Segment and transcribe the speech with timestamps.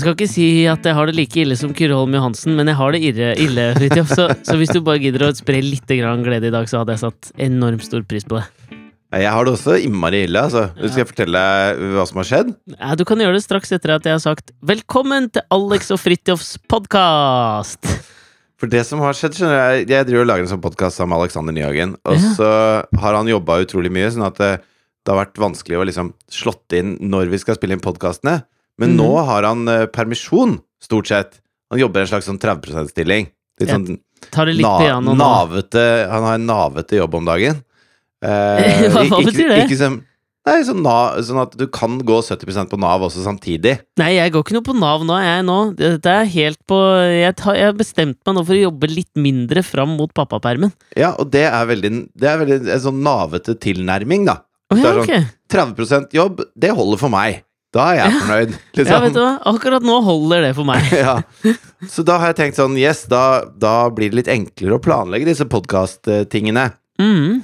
[0.00, 2.70] Jeg skal ikke si at jeg har det like ille som Kyrre Holm Johansen, men
[2.70, 4.08] jeg har det ille, ille Fridtjof.
[4.16, 6.94] Så, så hvis du bare gidder å spre litt grann glede i dag, så hadde
[6.94, 8.46] jeg satt enormt stor pris på det.
[9.12, 10.40] Jeg har det også innmari ille.
[10.40, 10.70] altså.
[10.78, 12.54] Skal jeg fortelle deg hva som har skjedd?
[12.78, 16.00] Ja, du kan gjøre det straks etter at jeg har sagt 'Velkommen til Alex og
[16.00, 17.90] Fridtjofs podkast'.
[18.56, 21.12] For det som har skjedd, skjønner Jeg Jeg driver og lager en sånn podkast sammen
[21.12, 21.92] med Alexander Nyhagen.
[22.08, 22.32] Og Ja.
[22.40, 22.48] så
[23.04, 24.62] har han jobba utrolig mye, sånn at det,
[25.04, 28.44] det har vært vanskelig å liksom slått inn når vi skal spille inn podkastene.
[28.80, 28.98] Men mm.
[28.98, 31.40] nå har han uh, permisjon, stort sett.
[31.70, 33.28] Han jobber en slags sånn 30 %-stilling.
[33.60, 34.00] Litt sånn
[34.32, 35.16] Tar det litt na piano nå.
[35.16, 37.62] navete Han har en navete jobb om dagen.
[38.20, 39.58] Eh, Hva- hva ikke- betyr det?
[39.64, 39.96] Ikke som,
[40.46, 40.84] nei, sånn,
[41.24, 43.78] sånn at du kan gå 70% på Nav også samtidig.
[44.00, 45.58] Nei, jeg går ikke noe på Nav nå, jeg nå.
[45.78, 46.78] Dette er helt på
[47.08, 50.74] Jeg, har bestemt meg nå for å jobbe litt mindre fram mot pappapermen.
[50.98, 54.40] Ja, og det er veldig, det er veldig en sånn navete tilnærming, da.
[54.70, 55.24] Oh, ja, okay.
[55.50, 57.40] sånn, 30 jobb, det holder for meg.
[57.74, 58.54] Da er jeg fornøyd.
[58.74, 59.02] Ja, Liksom.
[59.04, 59.32] vet du hva?
[59.52, 60.88] Akkurat nå holder det for meg.
[61.04, 61.18] Ja.
[61.90, 65.28] Så da har jeg tenkt sånn Yes, da, da blir det litt enklere å planlegge
[65.30, 66.70] disse podkast-tingene.
[67.00, 67.40] Mm.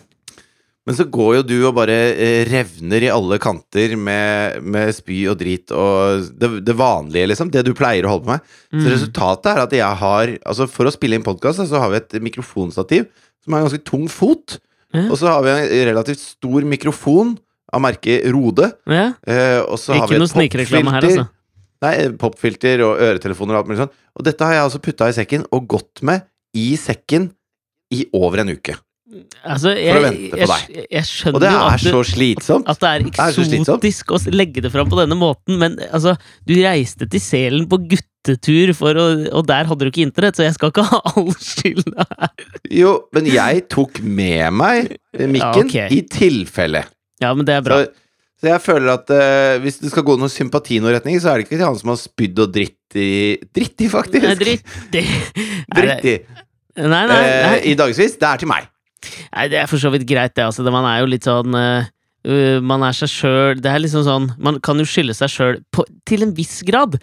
[0.86, 5.24] Men så går jo du og bare eh, revner i alle kanter med, med spy
[5.32, 7.50] og drit og det, det vanlige, liksom.
[7.50, 8.52] Det du pleier å holde på med.
[8.70, 8.92] Så Mm.
[8.92, 12.14] resultatet er at jeg har Altså For å spille inn podkast, så har vi et
[12.22, 13.06] mikrofonstativ
[13.42, 14.58] som har en ganske tung fot.
[14.94, 15.08] Mm.
[15.10, 17.34] Og så har vi en relativt stor mikrofon
[17.76, 18.70] av merket Rode.
[18.88, 19.10] Ja.
[19.28, 21.26] Eh, og så har vi et snikreklame her, popfilter.
[21.26, 21.32] altså.
[21.84, 23.94] Nei, popfilter og øretelefoner og alt mulig sånt.
[24.16, 26.24] Og dette har jeg altså putta i sekken, og gått med
[26.56, 27.28] i sekken
[27.92, 28.74] i over en uke.
[29.46, 30.62] altså jeg, For å vente på deg.
[30.72, 32.66] jeg, jeg Og det er du, så slitsomt.
[32.72, 36.16] at det er eksotisk det er å legge det fram på denne måten, men altså,
[36.48, 39.06] du reiste til Selen på guttetur, for å,
[39.36, 42.34] og der hadde du ikke internett, så jeg skal ikke ha all skylda her.
[42.72, 45.88] Jo, men jeg tok med meg mikken Ja, okay.
[45.92, 46.86] i tilfelle.
[47.22, 47.80] Ja, men det er bra.
[47.80, 48.06] Så,
[48.42, 51.32] så jeg føler at uh, hvis det skal gå noe sympati i noen retning, så
[51.32, 53.10] er det ikke til han som har spydd og dritt i
[53.56, 54.24] Dritt i, faktisk!
[54.24, 55.04] Nei, dritt i.
[55.76, 56.16] Dritt i.
[56.76, 57.20] Nei, nei, nei.
[57.56, 58.18] Uh, I dagevis.
[58.20, 58.68] Det er til meg.
[59.32, 60.44] nei, det er for så vidt greit, det.
[60.44, 61.88] Altså, det man er jo litt sånn øh,
[62.28, 65.58] øh, Man er seg sjøl Det er liksom sånn Man kan jo skylde seg sjøl
[66.08, 66.96] til en viss grad.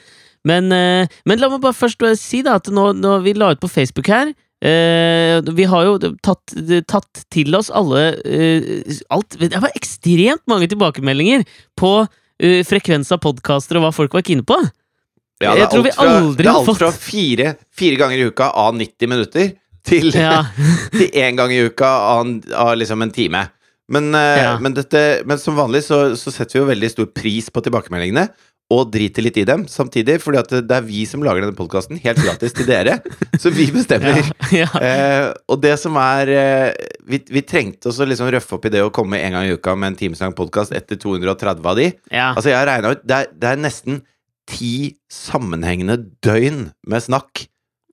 [0.44, 3.70] Men, men la meg bare først si da at nå, nå vi la ut på
[3.72, 6.54] Facebook her øh, Vi har jo tatt,
[6.88, 11.44] tatt til oss alle øh, alt, Det var ekstremt mange tilbakemeldinger
[11.80, 14.58] på øh, frekvens av podkaster og hva folk var kine på.
[15.44, 18.30] Ja, det er tror vi alt fra, Det er alt fra fire, fire ganger i
[18.30, 19.52] uka av 90 minutter
[19.84, 20.46] til, Ja.
[20.98, 23.48] til én gang i uka av, av liksom en time.
[23.92, 24.60] Men, eh, Ja.
[24.64, 28.30] men, dette, men som vanlig så, så setter vi jo veldig stor pris på tilbakemeldingene.
[28.74, 32.22] Og driter litt i dem samtidig, fordi det er vi som lager denne podkasten helt
[32.24, 32.98] gratis til dere.
[33.42, 34.24] Så vi bestemmer.
[34.56, 34.70] ja.
[34.80, 38.82] Eh, og det som er eh, vi, vi trengte også liksom røffe opp i det
[38.86, 41.92] å komme en gang i uka med en timeslang podkast etter 230 av de.
[42.10, 42.32] ja.
[42.34, 44.02] Altså, jeg har ut det er, det er nesten
[44.50, 47.46] ti sammenhengende døgn med snakk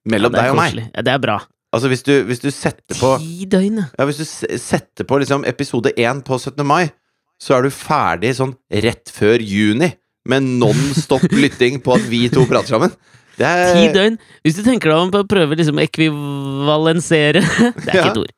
[0.08, 0.78] mellom Ja, deg og meg.
[0.94, 1.38] Ja, det er bra.
[1.70, 3.90] Altså, hvis du, hvis du setter på Ti døgn, ja.
[3.98, 4.26] Ja, hvis du
[4.58, 6.64] setter på liksom episode 1 på 17.
[6.66, 6.88] mai,
[7.40, 9.92] så er du ferdig sånn rett før juni
[10.28, 12.92] med non stop lytting på at vi to prater sammen.
[13.40, 14.16] Det er Ti døgn.
[14.44, 18.32] Hvis du tenker deg om på å prøve liksom ekvivalensere Det er ikke et ord.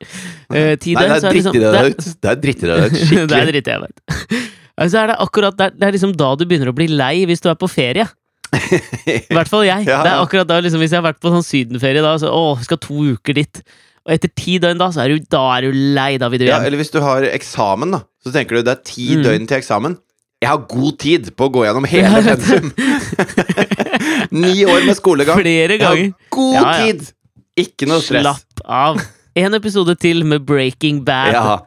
[0.52, 2.20] Uh, ti Nei, døgn, det så er er liksom- dritt i det det- ut.
[2.22, 2.92] Det er dritt i det ut.
[2.92, 3.46] Det er Skikkelig.
[3.52, 4.42] dritt, jeg vet.
[4.82, 7.40] Altså er det akkurat der, det er liksom da du begynner å bli lei hvis
[7.42, 8.06] du er på ferie.
[8.52, 9.86] I hvert fall jeg.
[9.90, 10.02] Ja.
[10.04, 12.54] Det er akkurat da liksom, Hvis jeg har vært på sånn sydenferie, da så, å,
[12.62, 13.62] skal to uker dit.
[14.06, 16.16] Og etter ti døgn da, så er du, da er du lei.
[16.18, 18.82] Da vil du Ja, eller hvis du har eksamen, da, så tenker du det er
[18.86, 19.22] ti Mm.
[19.26, 19.98] døgn til eksamen.
[20.42, 22.72] Jeg har god tid på å gå gjennom hele pensum.
[24.42, 25.38] Ni år med skolegang.
[25.40, 26.14] Flere Jeg har ganger.
[26.34, 26.78] god Ja, ja.
[26.86, 27.10] tid!
[27.62, 28.24] Ikke noe stress.
[28.24, 29.02] Slapp av.
[29.38, 31.36] En episode til med Breaking Bad.
[31.36, 31.58] Ja.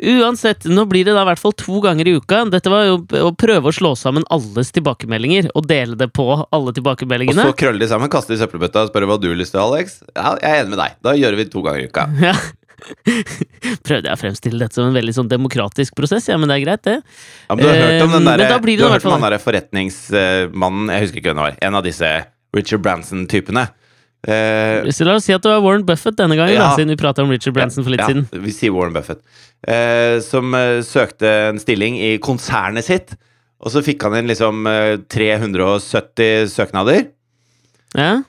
[0.00, 2.38] Uansett, nå blir det da i hvert fall to ganger i uka.
[2.52, 2.94] Dette var jo
[3.26, 7.44] å prøve å slå sammen alles tilbakemeldinger og dele det på alle tilbakemeldingene.
[7.44, 9.60] Og så krølle de sammen, kaste i søppelbøtta og spørre hva du har lyst til,
[9.60, 9.98] Alex.
[10.14, 10.96] Ja, jeg er enig med deg.
[11.04, 12.06] Da gjør vi det to ganger i uka.
[12.30, 12.36] Ja.
[13.86, 16.64] Prøvde jeg å fremstille dette som en veldig sånn demokratisk prosess, ja, men det er
[16.64, 16.96] greit, det.
[17.48, 21.06] Ja, men du har hørt om Eh, den men derre der, der, derre forretningsmannen Jeg
[21.06, 21.60] husker ikke hvem det var.
[21.68, 22.10] En av disse
[22.56, 23.68] Richard Branson-typene.
[24.20, 26.70] Hvis Så la oss si at det var Warren Buffett denne gangen, Ja.
[26.70, 28.28] da, siden vi prata om Richard Branson for litt ja, siden.
[28.32, 29.22] Vi sier Warren Buffett.
[29.64, 33.16] Uh, som uh, søkte en stilling i konsernet sitt.
[33.60, 37.10] Og så fikk han inn liksom eh, 370 søknader.
[37.92, 38.22] Ja?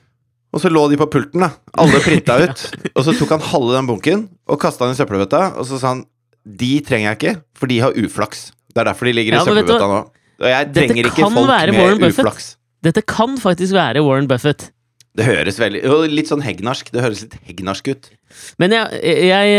[0.52, 1.50] Og så lå de på pulten, da.
[1.80, 2.64] Alle printa ut.
[2.92, 5.44] Og så tok han halve den bunken og kasta den i søppelbøtta.
[5.56, 6.04] Og så sa han
[6.42, 8.50] de trenger jeg ikke, for de har uflaks.
[8.72, 10.00] Det er derfor de ligger i Ja, søppelbøtta nå.
[10.42, 12.54] Og jeg trenger ikke folk med uflaks.
[12.82, 14.70] Dette kan faktisk være Warren Buffett.
[15.12, 16.90] Det høres veldig Litt sånn hegnarsk.
[16.92, 18.08] Det høres litt hegnarsk ut.
[18.60, 19.52] Men jeg, jeg,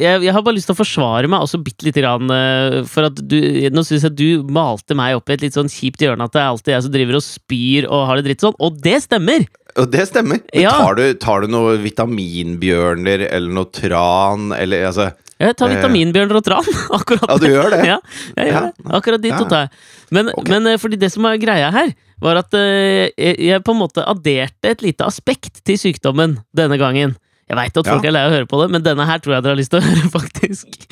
[0.00, 2.30] jeg, jeg, har bare lyst til å forsvare meg også bitte lite grann.
[2.32, 3.38] eh, For at du
[3.72, 6.42] Nå syns jeg du malte meg opp i et litt sånn kjipt hjørne at det
[6.42, 8.56] er alltid jeg som driver og spyr og har det dritt sånn.
[8.62, 9.46] Og det stemmer!
[9.80, 10.42] Og det stemmer.
[10.52, 10.74] Ja.
[10.82, 15.10] tar, du, tar du noe vitaminbjørner eller noe tran eller altså
[15.42, 15.76] Jeg tar Eh.
[15.78, 16.66] vitaminbjørner og tran.
[16.98, 17.80] Akkurat Ja, du gjør det?
[17.88, 17.96] Ja,
[18.36, 18.60] jeg gjør Ja.
[18.68, 18.92] det.
[19.00, 19.70] Akkurat de to tar jeg.
[20.12, 20.50] Men, okay.
[20.52, 24.04] men eh, fordi det som er greia her, var at jeg jeg på en måte
[24.06, 27.16] adderte et lite aspekt til sykdommen denne gangen.
[27.52, 28.08] Jeg veit at folk Ja.
[28.08, 29.72] er lei av å høre på det, men denne her tror jeg dere har lyst
[29.74, 30.86] til å høre, faktisk.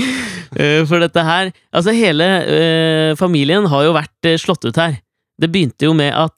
[0.60, 4.98] Eh, For dette her Altså, hele uh, familien har jo vært eh, slått ut her.
[5.40, 6.36] Det begynte jo med at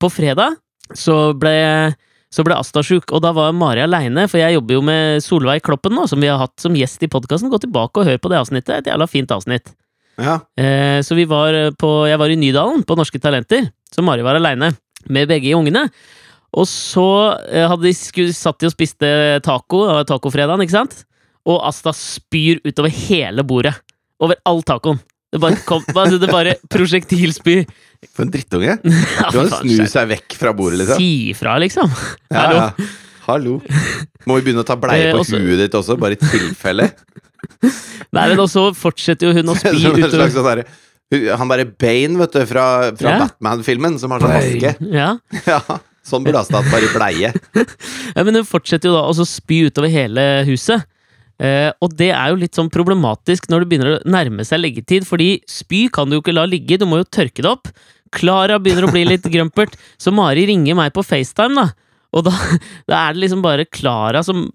[0.00, 0.58] på fredag
[0.96, 1.94] så ble
[2.30, 5.64] så ble Asta sjuk, og da var Mari aleine, for jeg jobber jo med Solveig
[5.66, 7.50] Kloppen nå, som vi har hatt som gjest i podkasten.
[7.50, 9.72] Gå tilbake og hør på det avsnittet, et jævla fint avsnitt.
[10.20, 10.36] Ja.
[10.60, 14.38] Eh, så vi var på Jeg var i Nydalen, på Norske Talenter, så Mari var
[14.38, 14.70] aleine
[15.10, 15.88] med begge ungene.
[16.58, 17.04] Og så
[17.46, 17.92] eh, hadde de
[18.34, 19.10] satt de og spiste
[19.46, 21.04] taco, tacofredagen, ikke sant?
[21.48, 23.76] Og Asta spyr utover hele bordet.
[24.20, 24.98] Over all tacoen.
[25.30, 27.62] Det bare kom altså Det bare prosjektilspyr.
[28.10, 28.78] For en drittunge.
[29.30, 30.98] Du kan snu seg vekk fra bordet, liksom.
[30.98, 31.92] Si ifra, liksom.
[32.32, 32.58] Ja, Hallo.
[32.58, 32.90] ja.
[33.28, 33.56] Hallo.
[34.26, 36.88] Må vi begynne å ta bleie Eh, på huet ditt også, bare i tilfelle?
[38.16, 40.64] Nei, men også fortsetter jo hun å spy utover sånn
[41.38, 42.64] Han derre Bane, vet du, fra,
[42.98, 43.20] fra Ja.
[43.22, 44.74] Batman-filmen, som har sånn maske.
[44.90, 45.12] Ja.
[45.46, 45.60] Ja,
[46.10, 47.32] sånn burde Asta hatt, bare i bleie.
[48.16, 50.86] Ja, men hun fortsetter jo da å spy utover hele huset.
[51.40, 55.06] Eh, og det er jo litt sånn problematisk når det begynner å nærme seg leggetid,
[55.08, 57.70] fordi spy kan du jo ikke la ligge, du må jo tørke det opp.
[58.12, 61.70] Klara begynner å bli litt grumpert, så Mari ringer meg på FaceTime, da.
[62.16, 62.34] Og da,
[62.90, 64.48] da er det liksom bare Klara som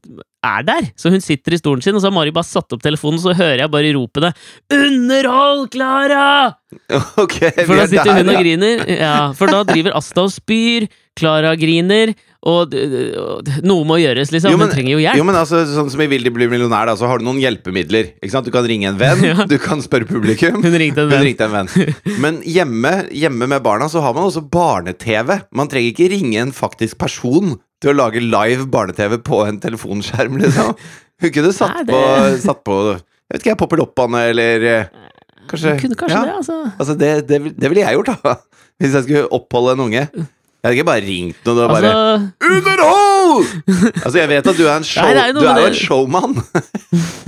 [0.45, 0.89] er der.
[0.99, 3.33] Så hun sitter i stolen sin, og så har Mari bare satt opp telefonen, så
[3.33, 4.31] hører jeg bare ropene
[4.69, 6.53] 'Underhold, Klara!'
[7.23, 8.43] Okay, For da er sitter der, hun og ja.
[8.43, 8.85] griner.
[8.91, 12.13] Ja, for da driver Asta og spyr, Klara griner,
[12.45, 14.51] og og noe må gjøres, liksom.
[14.53, 15.17] Jo, men- hun trenger jo hjelp.
[15.17, 17.39] Jo, men altså, sånn som i Vil de bli millionær, da, så har du noen
[17.41, 18.11] hjelpemidler.
[18.21, 18.45] Ikke sant?
[18.45, 19.45] Du kan ringe en venn, Ja.
[19.49, 20.61] du kan spørre publikum.
[20.65, 21.23] Hun ringte en venn.
[21.25, 21.95] ringte en venn.
[22.21, 25.39] Men hjemme, hjemme med barna så har man også barne-TV.
[25.57, 30.37] Man trenger ikke ringe en faktisk person til å lage live barne-TV på en telefonskjerm,
[30.41, 30.75] liksom.
[31.21, 33.01] Hun kunne satt, Nei, det- på, satt på Jeg
[33.33, 34.85] vet ikke, jeg, popper loppene, eller eh,
[35.49, 36.23] Kanskje, kanskje ja.
[36.25, 36.55] det, altså.
[36.79, 38.35] Altså, det, det, det ville jeg gjort, da.
[38.81, 40.01] Hvis jeg skulle oppholde en unge.
[40.65, 43.49] Jeg hadde ikke bare ringt noen og bare altså Underhold!
[44.01, 45.77] Altså, jeg vet at du er en, show, Nei, er jo du er jo en
[45.77, 46.33] showman.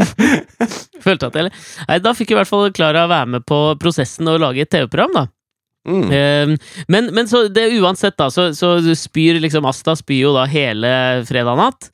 [1.06, 4.42] følte at jeg Nei, da fikk i hvert fall Klara være med på prosessen og
[4.42, 5.24] lage et TV-program, da.
[5.88, 6.08] Mm.
[6.10, 10.48] Eh, men, men så det uansett, da, så, så spyr liksom Asta spyr jo da
[10.50, 10.90] hele
[11.30, 11.92] fredag natt.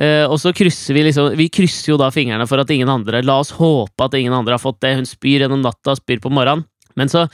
[0.00, 3.22] Eh, og så krysser vi liksom Vi krysser jo da fingrene for at ingen andre
[3.24, 4.96] La oss håpe at ingen andre har fått det.
[4.96, 6.64] Hun spyr gjennom natta, spyr på morgenen.
[6.96, 7.26] Men så,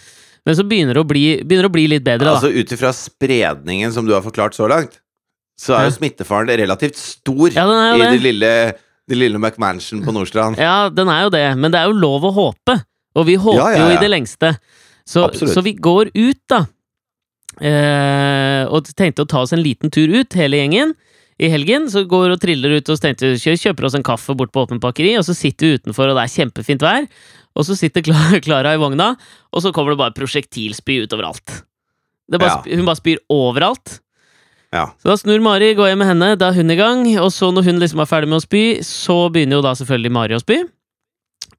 [0.47, 2.37] men så begynner, det å bli, det å bli litt bedre, da.
[2.39, 4.99] Altså Ut ifra spredningen som du har forklart så langt,
[5.59, 8.11] så er jo smittefaren relativt stor Ja, den i det.
[8.17, 8.53] det lille,
[9.09, 10.59] det lille McMansion på Nordstrand.
[10.59, 12.81] Ja, den er jo det, men det er jo lov å håpe.
[13.15, 14.55] Og vi håper Ja, ja, jo i det lengste.
[15.07, 16.65] Så, så vi går ut, da.
[17.61, 20.95] Eh, og tenkte å ta oss en liten tur ut, hele gjengen.
[21.43, 24.63] I helgen så går og triller ut og tenkte kjøper oss en kaffe bort på
[24.65, 27.09] åpent bakeri, og så sitter vi utenfor, og det er kjempefint vær.
[27.57, 28.05] Og så sitter
[28.47, 29.13] Klara i vogna,
[29.53, 31.59] og så kommer det bare prosjektilspy utover alt.
[32.31, 32.77] Det bare, Ja.
[32.79, 33.99] Hun bare spyr overalt.
[34.73, 34.87] Ja.
[35.03, 37.51] Så da snur Mari, går hjem med henne, da er hun i gang, og så
[37.53, 40.41] når hun liksom er ferdig med å spy, så begynner jo da selvfølgelig Mari å
[40.41, 40.63] spy.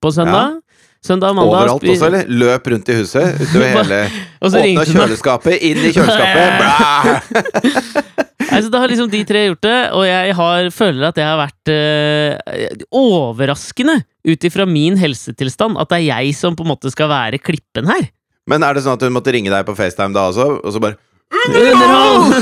[0.01, 0.59] På søndag.
[1.03, 1.91] Søndag, mandag Overalt spyr.
[1.93, 2.29] også, eller?
[2.31, 3.35] Løp rundt i huset.
[3.43, 3.99] Utover hele
[4.41, 6.47] Åpna kjøleskapet, inn i kjøleskapet.
[6.63, 8.23] Blæ!
[8.57, 11.39] Altså, da har liksom de tre gjort det, og jeg har, føler at jeg har
[11.39, 16.91] vært uh, overraskende ut ifra min helsetilstand at det er jeg som på en måte
[16.93, 18.07] skal være klippen her.
[18.49, 20.81] Men er det sånn at hun måtte ringe deg på FaceTime da også, og så
[20.83, 20.99] bare
[21.33, 22.33] Underhold!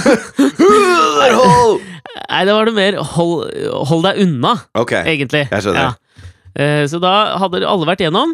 [0.60, 1.82] Underhold!
[2.32, 3.51] Nei, det var det mer hold,
[3.88, 4.94] hold deg unna, Ok.
[5.00, 5.46] egentlig.
[5.51, 5.91] Jeg skjønner.
[5.91, 6.32] Ja.
[6.51, 8.34] Uh, så da hadde alle vært gjennom.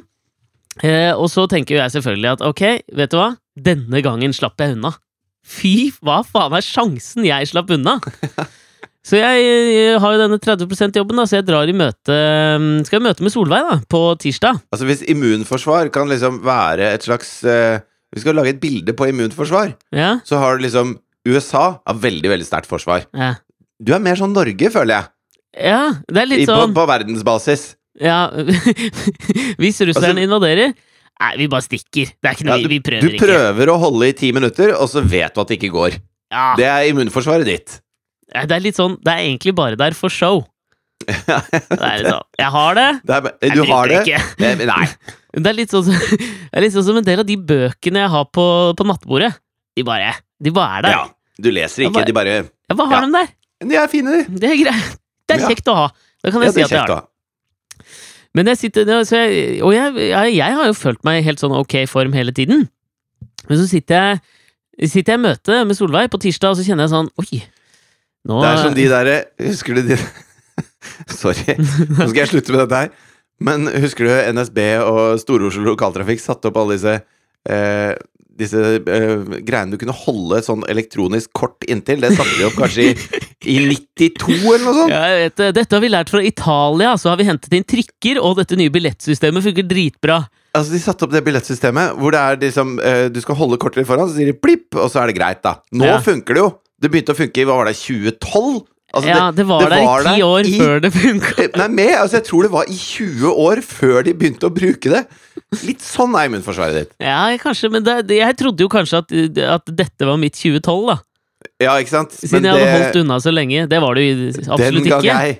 [0.81, 2.63] Uh, og så tenker jo jeg selvfølgelig at ok,
[2.97, 3.31] vet du hva?
[3.57, 4.93] Denne gangen slapp jeg unna.
[5.47, 7.97] Fy, hva faen er sjansen jeg slapp unna?
[9.07, 12.11] Så jeg, jeg har jo denne 30 %-jobben, da, så jeg drar i møte
[12.59, 14.59] mm, Skal i møte med Solveig da, på tirsdag.
[14.75, 17.79] Altså Hvis immunforsvar kan liksom være et slags uh,
[18.11, 19.71] Vi skal lage et bilde på immunforsvar.
[19.95, 23.07] Ja, Så har du liksom USA har veldig veldig sterkt forsvar.
[23.15, 23.35] ja.
[23.79, 25.05] Du er mer sånn Norge, føler jeg.
[25.69, 27.65] ja det er I, litt på, sånn på verdensbasis.
[28.01, 28.23] ja,
[29.61, 30.73] Hvis russerne Altså- invaderer
[31.19, 32.11] Nei, vi bare stikker.
[32.21, 33.25] Det er ikke noe Ja, vi, vi Du prøver ikke.
[33.25, 35.95] prøver å holde i ti minutter, og så vet du at det ikke går.
[36.31, 37.79] Ja, Det er immunforsvaret ditt.
[38.27, 40.43] Det er litt sånn Det er egentlig bare der for show.
[41.07, 42.87] Det er litt sånn Jeg har det.
[43.07, 43.97] Det er, Jeg du har det.
[44.05, 44.21] det ikke.
[44.43, 44.87] Men- men Nei.
[45.37, 48.09] Det er litt sånn, det er litt sånn som en del av de bøkene jeg
[48.09, 48.45] har på,
[48.77, 49.35] på nattbordet.
[49.77, 50.95] De bare, de bare er der.
[50.95, 51.03] Ja.
[51.37, 52.37] Du leser ikke, bare- de bare
[52.73, 53.05] hva har Ja.
[53.05, 53.27] de der?
[53.69, 54.39] De er fine, de.
[54.41, 54.95] Det er greit.
[55.29, 55.87] Det er kjekt å ha.
[56.23, 57.03] Da kan jeg si det at jeg har det.
[58.37, 61.41] Men jeg sitter, det- så jeg, og jeg, jeg, har jo følt meg i helt
[61.41, 62.67] sånn ok form hele tiden.
[63.49, 66.85] Men så sitter jeg, sitter jeg i møte med Solveig på tirsdag, og så kjenner
[66.85, 67.41] jeg sånn Oi!
[68.27, 69.97] Nå, Det er som de derre Husker du de
[71.21, 72.91] Sorry, nå skal jeg slutte med dette her.
[73.47, 76.95] Men husker du NSB og Stor-Oslo Lokaltrafikk satte opp alle disse
[77.47, 77.93] eh,
[78.37, 79.13] disse eh,
[79.45, 82.01] greiene du kunne holde sånn elektronisk kort inntil?
[82.03, 84.91] Det satte de opp kanskje i, i 92 eller noe sånt?
[84.91, 86.95] Ja, vet, dette har vi lært fra Italia.
[86.97, 90.23] Så har vi hentet inn trikker, og dette nye billettsystemet funker dritbra.
[90.57, 93.83] Altså De satte opp det billettsystemet hvor det er liksom eh, du skal holde kortet
[93.83, 95.59] litt foran, så sier de plipp, og så er det greit, da.
[95.77, 95.99] Nå Ja.
[96.01, 96.49] funker det jo!
[96.81, 98.65] Det begynte å funke i hva var det, 2012?
[98.95, 101.31] Altså, ja, det var der i ti år i- før det funka.
[101.43, 104.53] Eh, Nei, med, altså jeg tror det var i 20 år før de begynte å
[104.55, 105.01] bruke det.
[105.67, 106.93] Litt sånn er immunforsvaret ditt.
[107.03, 109.11] Ja, kanskje, men det, det, jeg trodde jo kanskje at,
[109.57, 110.97] at dette var mitt 2012, da.
[111.63, 112.13] Ja, ikke sant?
[112.13, 113.65] Siden jeg hadde holdt unna så lenge.
[113.69, 115.19] Det var det jo den absolutt gang ikke.
[115.25, 115.37] Jeg.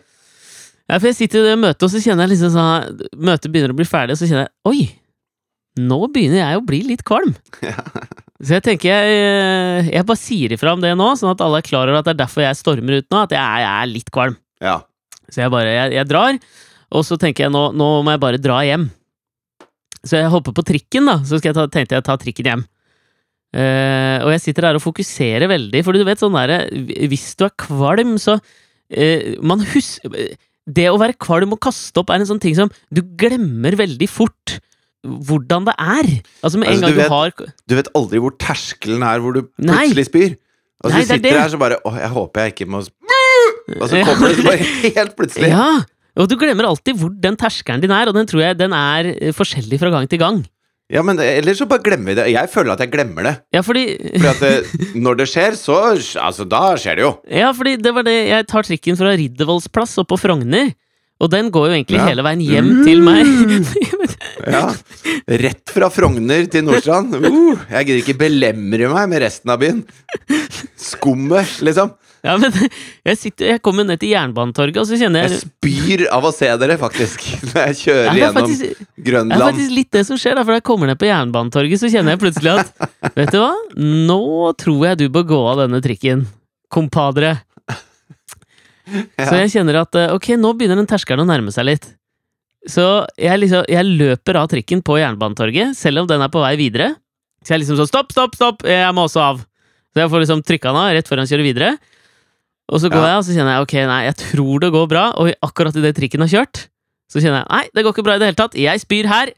[0.88, 3.74] Ja, for jeg sitter i det møtet, og så kjenner jeg liksom sånn Møtet begynner
[3.74, 4.86] å bli ferdig, og så kjenner jeg Oi!
[5.78, 7.36] Nå begynner jeg å bli litt kvalm.
[8.38, 11.58] Så jeg tenker jeg, eh, jeg bare sier ifra om det nå, sånn at alle
[11.62, 13.72] er klar over at det er derfor jeg stormer ut nå, at jeg er, jeg
[13.74, 14.36] er litt kvalm.
[14.62, 14.76] Ja.
[15.26, 16.38] Så jeg bare jeg, jeg drar,
[16.94, 18.88] og så tenker jeg nå, nå må jeg bare dra hjem.
[20.06, 21.18] Så jeg hopper på trikken, da.
[21.26, 22.64] Så jeg ta, tenkte jeg ta trikken hjem.
[23.56, 26.58] Eh, og jeg sitter der og fokuserer veldig, for du vet sånn derre
[27.08, 30.12] Hvis du er kvalm, så uh, Man husker
[30.68, 34.10] Det å være kvalm og kaste opp er en sånn ting som du glemmer veldig
[34.12, 34.58] fort
[35.08, 36.08] hvordan det er.
[36.44, 39.22] Altså med en Altså, gang du du, vet- har Du vet aldri hvor terskelen er
[39.24, 39.86] hvor du Nei.
[39.88, 40.34] plutselig spyr.
[40.84, 41.32] Og så Nei, er sitter det.
[41.32, 41.40] det.
[41.46, 44.46] her så bare Å, jeg håper jeg ikke må sp-» Og så kommer det så
[44.50, 45.54] bare helt plutselig.
[45.56, 45.70] Ja!
[46.18, 49.12] Og du glemmer alltid hvor den terskelen din er, og den tror jeg den er
[49.14, 50.44] eh, forskjellig fra gang til gang.
[50.90, 52.26] Ja, men ellers så bare glemmer vi det.
[52.32, 53.34] Jeg føler at jeg glemmer det.
[53.52, 55.76] Ja, fordi Fordi at det, når det skjer, så
[56.24, 57.10] Altså, da skjer det jo.
[57.28, 60.72] Ja, fordi det var det Jeg tar trikken fra Riddervolls plass opp på Frogner,
[61.20, 62.06] og den går jo egentlig Ja.
[62.08, 63.28] hele veien hjem til meg.
[64.48, 64.70] Ja.
[65.28, 67.18] Rett fra Frogner til Nordstrand.
[67.20, 69.82] Uh, jeg gidder ikke belemre meg med resten av byen.
[70.80, 71.92] Skummet, liksom.
[72.28, 72.54] Ja, men
[73.08, 76.32] jeg, sitter, jeg kommer ned til Jernbanetorget, og så kjenner Jeg jeg spyr av å
[76.36, 80.20] se dere, faktisk, når jeg kjører ja, gjennom faktisk, det er faktisk litt det som
[80.20, 83.34] skjer, da, for da jeg kommer ned på Jernbanetorget, så kjenner jeg plutselig at Vet
[83.34, 83.52] du hva?
[83.80, 84.22] Nå
[84.60, 86.26] tror jeg du bør gå av denne trikken,
[86.74, 87.38] kompadre.
[88.88, 91.88] Så jeg kjenner at eh, ok, nå begynner den terskelen å nærme seg litt.
[92.68, 92.84] Så
[93.20, 96.94] jeg, liksom, jeg løper av trikken på Jernbanetorget, selv om den er på vei videre.
[97.44, 99.44] Så jeg liksom sånn stopp, stopp, stopp, jeg må også av.
[99.94, 101.70] Så jeg får liksom trykka den av rett før han kjører videre.
[102.68, 103.08] Og så går Ja.
[103.14, 105.96] jeg, og så kjenner jeg ok, nei, jeg tror det går bra, og akkurat idet
[105.96, 106.66] trikken har kjørt,
[107.08, 109.32] så kjenner jeg nei, det går ikke bra i det hele tatt, jeg spyr her.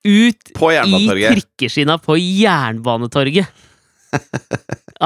[0.00, 3.50] Ut På i trikkeskina trikkeskinna på Jernbanetorget.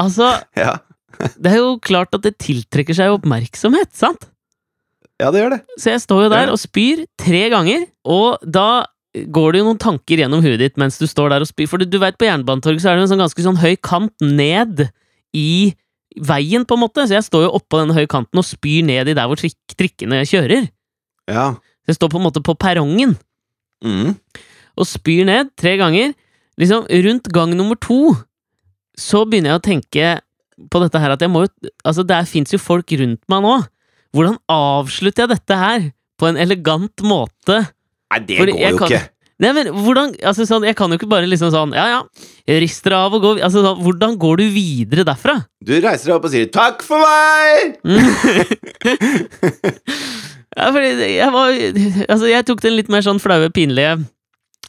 [0.01, 0.77] altså, Ja.
[1.35, 4.29] det er jo klart at det tiltrekker seg oppmerksomhet, sant?
[5.19, 5.61] ja, det gjør det.
[5.79, 8.85] Så jeg står jo der og spyr tre ganger, og da
[9.15, 11.69] går det jo noen tanker gjennom huet ditt mens du står der og spyr.
[11.71, 14.11] For du, du vet, på Jernbanetorget så er det en sånn ganske sånn høy kant
[14.27, 14.89] ned
[15.35, 15.71] i
[16.21, 17.03] veien, på en måte.
[17.07, 19.55] Så jeg står jo oppå denne høye kanten og spyr ned i der hvor trik
[19.75, 20.69] trikkene kjører.
[21.27, 21.53] Ja.
[21.85, 23.17] Så jeg står på en måte på perrongen
[23.83, 24.15] Mm.
[24.77, 26.13] og spyr ned tre ganger.
[26.57, 28.15] Liksom, rundt gang nummer to
[28.97, 30.05] så begynner jeg å tenke
[30.71, 33.55] på dette her at jeg må jo Altså, der fins jo folk rundt meg nå.
[34.15, 37.67] Hvordan avslutter jeg dette her på en elegant måte?
[38.11, 39.09] Nei, det Fordi går jo kan- ikke.
[39.43, 41.99] Nei, men hvordan Altså, sånn, jeg kan jo ikke bare liksom sånn Ja, ja,
[42.61, 45.35] rister av og går Altså, sånn, hvordan går du videre derfra?
[45.59, 47.75] Du reiser deg opp og sier 'takk for meg'!
[50.55, 51.49] Ja, fordi jeg var
[52.07, 53.97] Altså, jeg tok den litt mer sånn flaue, pinlige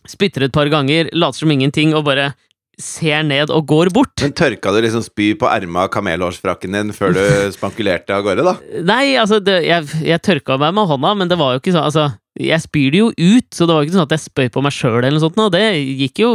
[0.06, 2.32] Spytter et par ganger, later som ingenting og bare
[2.80, 4.20] ser ned og går bort.
[4.20, 7.22] Men tørka du liksom spy på ermet av kamelhårsfrakken din før du
[7.56, 8.56] spankulerte av gårde, da?
[8.84, 11.86] Nei, altså, det, jeg, jeg tørka meg med hånda, men det var jo ikke sånn
[11.86, 12.06] Altså,
[12.36, 14.64] jeg spyr det jo ut, så det var jo ikke sånn at jeg spøy på
[14.66, 15.64] meg sjøl eller noe sånt, og det
[16.02, 16.30] gikk jo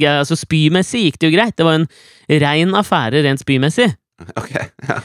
[0.00, 1.54] Altså, spymessig gikk det jo greit.
[1.58, 1.86] Det var en
[2.42, 3.92] rein affære rent spymessig.
[4.40, 4.96] Ok, ja.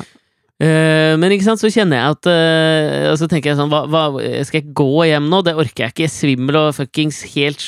[0.62, 3.80] Eh, men ikke sant, så kjenner jeg at eh, Og så tenker jeg sånn hva,
[3.90, 4.04] hva,
[4.46, 5.40] Skal jeg gå hjem nå?
[5.48, 6.04] Det orker jeg ikke.
[6.04, 7.64] Jeg er Svimmel og fuckings helt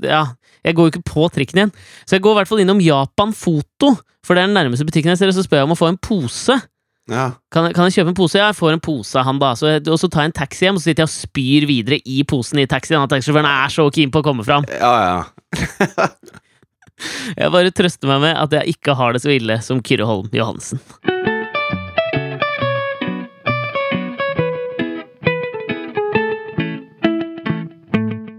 [0.00, 0.22] Ja.
[0.66, 1.74] Jeg går jo ikke på trikken igjen.
[2.08, 3.92] Så jeg går i hvert fall innom Japan Foto,
[4.26, 5.92] for det er den nærmeste butikken jeg ser, og så spør jeg om å få
[5.92, 6.56] en pose.
[7.06, 7.26] ja.
[7.54, 8.40] Kan, kan jeg kjøpe en pose?
[8.40, 9.52] Ja, jeg får en pose av han, da.
[9.54, 12.00] Så og så tar jeg en taxi hjem, og så sitter jeg og spyr videre
[12.02, 12.98] i posen i taxien.
[12.98, 14.66] Han taxisjåføren er så keen på å komme fram.
[14.74, 16.10] Ja, ja.
[17.36, 20.32] Jeg bare trøster meg med at jeg ikke har det så ille som Kyrre Holm
[20.32, 20.80] Johansen.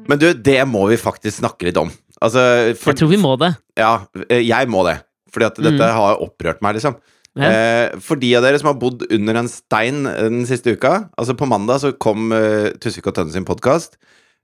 [0.07, 1.91] Men du, det må vi faktisk snakke litt om.
[2.21, 2.41] Altså,
[2.79, 3.51] for, Jeg tror vi må det.
[3.77, 3.91] Ja,
[4.29, 4.97] eh, jeg må det.
[5.33, 6.95] Fordi at dette har opprørt meg, liksom.
[7.37, 7.43] Mm.
[7.43, 7.49] Ja.
[7.53, 11.35] Eh, for de av dere som har bodd under en stein den siste uka Altså
[11.37, 13.99] På mandag så kom uh, Tusvik og Tønne sin podkast.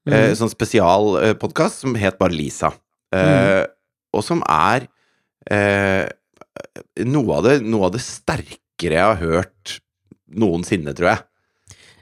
[0.05, 0.36] Eh, Mhm.
[0.38, 2.70] sånn spesialpodkast som het bare Lisa.
[3.15, 3.65] Eh,
[4.13, 4.86] Og som er
[5.50, 6.05] eh,
[7.01, 9.79] noe, av det, noe av det sterkere jeg har hørt
[10.29, 11.24] noensinne, tror jeg.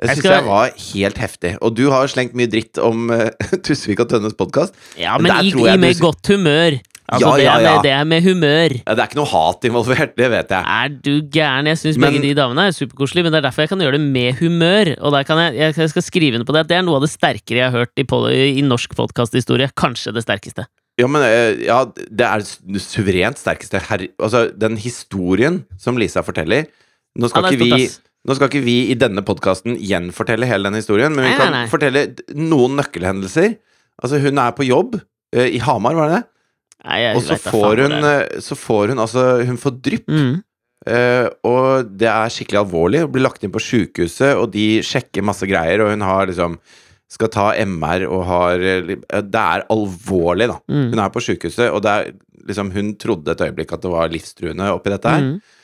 [0.02, 1.50] Det Jeg syns jeg var helt heftig.
[1.62, 3.28] Og du har slengt mye dritt om uh,
[3.66, 4.74] Tusvik og Tønnes podkast.
[4.98, 6.80] Ja, Men i, i med du- godt humør.
[7.12, 8.74] Altså, Ja, det, ja, er med, det er med humør.
[8.88, 10.64] Ja, det er ikke noe hat involvert, det vet jeg.
[10.64, 11.68] Er du gæren?
[11.68, 14.06] Jeg syns begge de damene er superkoselige, men det er derfor jeg kan gjøre det
[14.06, 14.94] med humør.
[15.02, 17.04] Og der kan jeg, jeg skal skrive ned på det at det er noe av
[17.04, 18.06] det sterkere jeg har hørt i,
[18.56, 19.68] i norsk podkasthistorie.
[19.76, 20.66] Kanskje det sterkeste.
[21.00, 26.24] Ja, men eh, ja, det er det suverent sterkeste her Altså, den historien som Lisa
[26.26, 26.68] forteller
[27.20, 28.00] Nå skal, Ja, ikke vi, ass.
[28.28, 31.56] Nå skal ikke vi i denne podkasten gjenfortelle hele den historien, men vi Nei, kan
[31.56, 32.04] nei, fortelle
[32.38, 33.56] noen nøkkelhendelser.
[34.02, 36.28] Altså, hun er på jobb uh, i Hamar, var det det?
[36.86, 40.08] Nei, Og så får hun eh, Så får hun altså Hun får drypp.
[40.10, 40.40] mm.
[40.82, 43.04] Uh, og det er skikkelig alvorlig.
[43.04, 46.56] Hun blir lagt inn på sjukehuset, og de sjekker masse greier, og hun har liksom
[47.12, 50.58] skal ta MR og har Det er alvorlig, da.
[50.72, 50.88] Mm.
[50.94, 52.12] Hun er på sjukehuset, og det er
[52.50, 55.28] liksom Hun trodde et øyeblikk at det var livstruende oppi dette her.
[55.28, 55.60] Mm.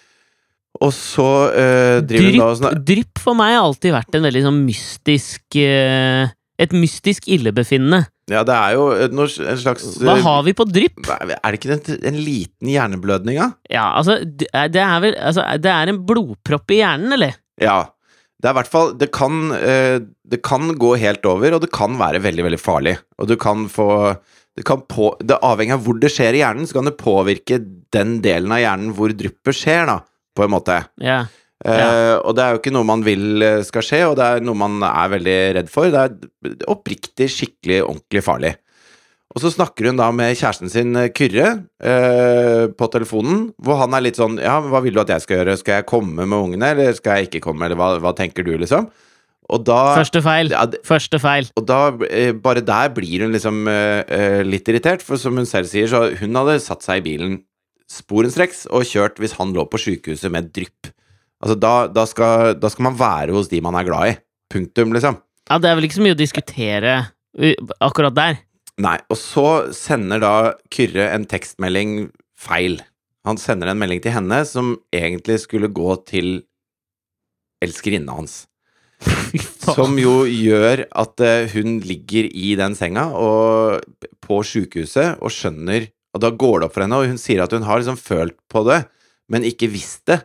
[0.84, 4.18] Og så eh, driver hun da og Drypp, sånn drypp for meg har alltid vært
[4.18, 8.08] en veldig sånn mystisk eh, Et mystisk illebefinnende.
[8.28, 11.04] Ja, det er jo en slags Hva eh, har vi på drypp?
[11.08, 13.52] Er det ikke en, en liten hjerneblødning, da?
[13.72, 17.38] Ja, altså, det er vel altså, Det er en blodpropp i hjernen, eller?
[17.62, 17.84] Ja.
[18.38, 21.96] Det er i hvert fall Det kan, det kan gå helt over, og det kan
[21.98, 22.94] være veldig, veldig farlig.
[23.18, 23.88] Og du kan få
[24.58, 27.60] det, kan på, det Avhengig av hvor det skjer i hjernen, så kan det påvirke
[27.94, 30.00] den delen av hjernen hvor dryppet skjer, da,
[30.38, 30.80] på en måte.
[31.02, 31.24] Ja.
[31.66, 34.46] Eh, og det er jo ikke noe man vil eh, skal skje, og det er
[34.46, 35.90] noe man er veldig redd for.
[35.94, 38.54] Det er oppriktig, skikkelig, ordentlig farlig.
[39.36, 41.50] Og så snakker hun da med kjæresten sin eh, Kyrre
[41.84, 45.42] uh, på telefonen, hvor han er litt sånn Ja, hva vil du at jeg skal
[45.42, 45.58] gjøre?
[45.60, 48.56] Skal jeg komme med ungene, eller skal jeg ikke komme, eller hva, hva tenker du,
[48.58, 48.88] liksom?
[49.54, 50.50] Og da Første feil.
[50.52, 51.52] ja, Første feil.
[51.60, 55.70] og da, eh, bare der blir hun liksom eh, litt irritert, for som hun selv
[55.72, 57.38] sier, så hun hadde satt seg i bilen
[57.92, 60.92] sporenstreks og kjørt hvis han lå på sykehuset med drypp.
[61.44, 64.18] Altså, da, da, skal, da skal man være hos de man er glad i.
[64.52, 65.20] Punktum, liksom.
[65.48, 66.98] Ja, det er vel ikke så mye å diskutere
[67.84, 68.42] akkurat der.
[68.82, 68.98] Nei.
[69.12, 70.36] Og så sender da
[70.74, 72.80] Kyrre en tekstmelding feil.
[73.28, 76.42] Han sender en melding til henne som egentlig skulle gå til
[77.64, 78.46] elskerinna hans.
[79.78, 81.22] Som jo gjør at
[81.52, 83.84] hun ligger i den senga og,
[84.26, 87.52] på sjukehuset og skjønner Og da går det opp for henne, og hun sier at
[87.54, 88.86] hun har liksom følt på det,
[89.30, 90.22] men ikke visst det.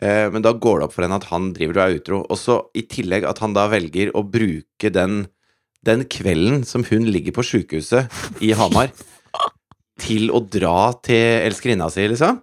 [0.00, 2.20] Eh, men da går det opp for henne at han driver og er utro.
[2.30, 5.26] Og så i tillegg at han da velger å bruke den,
[5.84, 8.08] den kvelden som hun ligger på sjukehuset
[8.42, 8.90] i Hamar,
[9.98, 12.38] til å dra til elskerinna si, liksom.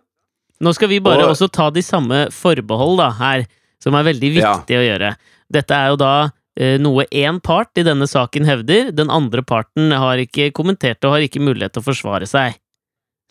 [0.64, 3.46] Nå skal vi bare Og- også ta de samme forbehold da, her,
[3.82, 4.58] som er veldig Ja.
[4.60, 5.16] viktig å gjøre.
[5.52, 9.92] Dette er jo da eh, noe én part i denne saken hevder, den andre parten
[9.92, 12.56] har ikke kommentert og har ikke mulighet til å forsvare seg.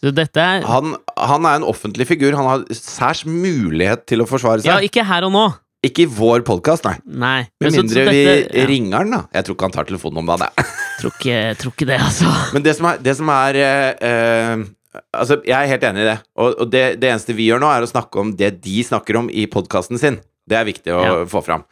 [0.05, 2.35] Er Han, han er en offentlig figur.
[2.37, 4.69] Han har særs mulighet til å forsvare seg.
[4.69, 5.45] Ja, ikke her og nå.
[5.85, 6.95] Ikke i vår podkast, nei.
[7.05, 7.41] Nei.
[7.61, 9.19] Med mindre vi dette- ja, ringer han, da.
[9.37, 10.49] Jeg tror ikke han tar telefonen om det.
[10.57, 10.67] jeg.
[11.01, 12.31] Tror ikke, tror ikke det, altså.
[12.55, 14.65] Men det som er, det som er eh, eh,
[15.13, 16.19] Altså, jeg er helt enig i det.
[16.39, 19.17] Og, og det, det eneste vi gjør nå, er å snakke om det de snakker
[19.19, 20.21] om i podkasten sin.
[20.49, 21.15] Det er viktig å Ja.
[21.27, 21.65] få fram.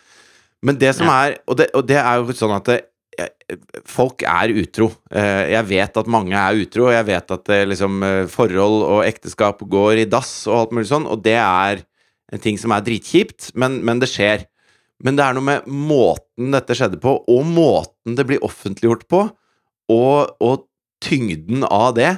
[0.63, 1.21] Men det som Ja.
[1.29, 2.81] er og det, og det er jo sånn at eh,
[3.89, 4.91] folk er utro.
[5.13, 9.03] Eh, Jeg vet at mange er utro, jeg vet at eh, liksom, eh, forhold og
[9.07, 11.85] ekteskap går i dass og alt mulig sånn, og det er
[12.33, 14.47] en ting som er dritkjipt, men, men det skjer.
[15.03, 19.27] Men det er noe med måten dette skjedde på, og måten det blir offentliggjort på,
[19.93, 20.69] og, og
[21.03, 22.13] tyngden av det,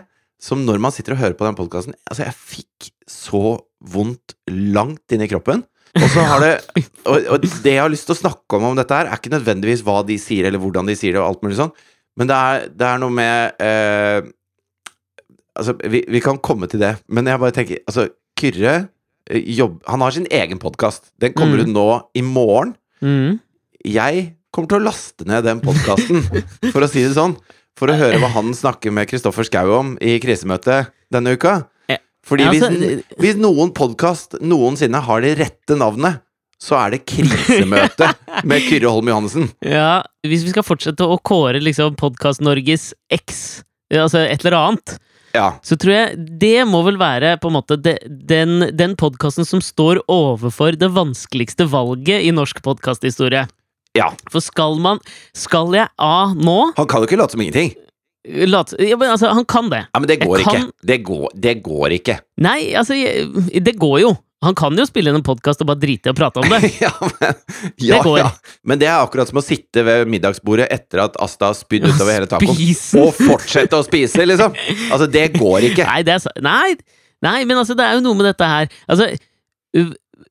[0.44, 5.14] som når man sitter og hører på den podkasten Altså, jeg fikk så vondt langt
[5.14, 5.64] inn i kroppen.
[5.94, 6.52] Og så har det
[7.10, 9.30] og, og det jeg har lyst til å snakke om om dette her, er ikke
[9.34, 11.70] nødvendigvis hva de sier, eller hvordan de sier det, og alt mulig sånn,
[12.18, 14.30] men det er, det er noe med eh,
[15.54, 18.08] Altså, vi, vi kan komme til det, men jeg bare tenker Altså,
[18.40, 18.72] Kyrre
[19.30, 21.12] eh, jobb, Han har sin egen podkast.
[21.22, 21.68] Den kommer Mm.
[21.68, 21.84] ut nå
[22.18, 22.72] i morgen.
[23.02, 23.36] Mm.
[23.86, 26.24] Jeg kommer til å laste ned den podkasten,
[26.72, 27.36] for å si det sånn.
[27.78, 31.56] For å høre hva han snakker med Kristoffer Schou om i krisemøtet denne uka.
[32.24, 36.22] Fordi hvis, altså, hvis noen podkast noensinne har det rette navnet,
[36.64, 38.06] så er det Krisemøte
[38.48, 39.50] med Kyrre Holm Johannessen.
[39.66, 43.42] Ja, hvis vi skal fortsette å kåre liksom Podkast-Norges X,
[43.92, 44.94] altså et eller annet,
[45.34, 45.50] Ja.
[45.66, 50.00] så tror jeg det må vel være på en måte den, den podkasten som står
[50.08, 53.44] overfor det vanskeligste valget i norsk podkasthistorie.
[53.98, 54.08] ja.
[54.32, 54.98] For skal man
[55.36, 56.72] Skal jeg A nå?
[56.78, 57.74] Han kan jo ikke late som ingenting.
[58.24, 59.82] Lat, ja, men altså, han kan det.
[59.92, 60.72] Ja, Men det Jeg går kan- ikke.
[60.82, 62.14] Det går, det går ikke.
[62.40, 63.28] Nei, altså, jeg,
[63.64, 64.14] det går jo.
[64.44, 66.70] Han kan jo spille inn en podkast og bare drite i å prate om det.
[66.84, 67.38] ja, men,
[67.80, 68.18] ja, går.
[68.20, 68.30] ja.
[68.64, 72.12] men det er akkurat som å sitte ved middagsbordet etter at Asta har spydd utover
[72.18, 72.58] hele tacoen,
[73.00, 74.56] og fortsette å spise, liksom.
[74.92, 75.86] Altså, det går ikke.
[75.88, 76.74] Nei, det er, nei,
[77.24, 79.08] nei, men altså, det er jo noe med dette her Altså,